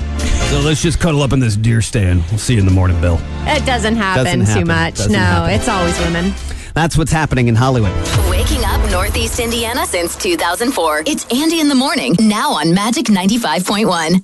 So 0.50 0.60
let's 0.60 0.82
just 0.82 1.00
cuddle 1.00 1.22
up 1.22 1.32
in 1.32 1.40
this 1.40 1.56
deer 1.56 1.80
stand. 1.80 2.22
We'll 2.28 2.38
see 2.38 2.54
you 2.54 2.60
in 2.60 2.66
the 2.66 2.72
morning, 2.72 3.00
Bill. 3.00 3.18
it 3.46 3.64
doesn't 3.64 3.96
happen 3.96 4.40
Doesn't 4.40 4.58
too 4.60 4.66
much. 4.66 4.96
Doesn't 4.96 5.12
no, 5.12 5.18
happen. 5.18 5.54
it's 5.54 5.68
always 5.68 5.98
women. 6.00 6.34
That's 6.74 6.96
what's 6.96 7.12
happening 7.12 7.48
in 7.48 7.54
Hollywood. 7.54 7.92
Waking 8.30 8.64
up 8.64 8.90
Northeast 8.90 9.40
Indiana 9.40 9.86
since 9.86 10.16
2004. 10.16 11.04
It's 11.06 11.24
Andy 11.32 11.60
in 11.60 11.68
the 11.68 11.74
morning, 11.74 12.16
now 12.20 12.52
on 12.52 12.74
Magic 12.74 13.06
95.1. 13.06 14.22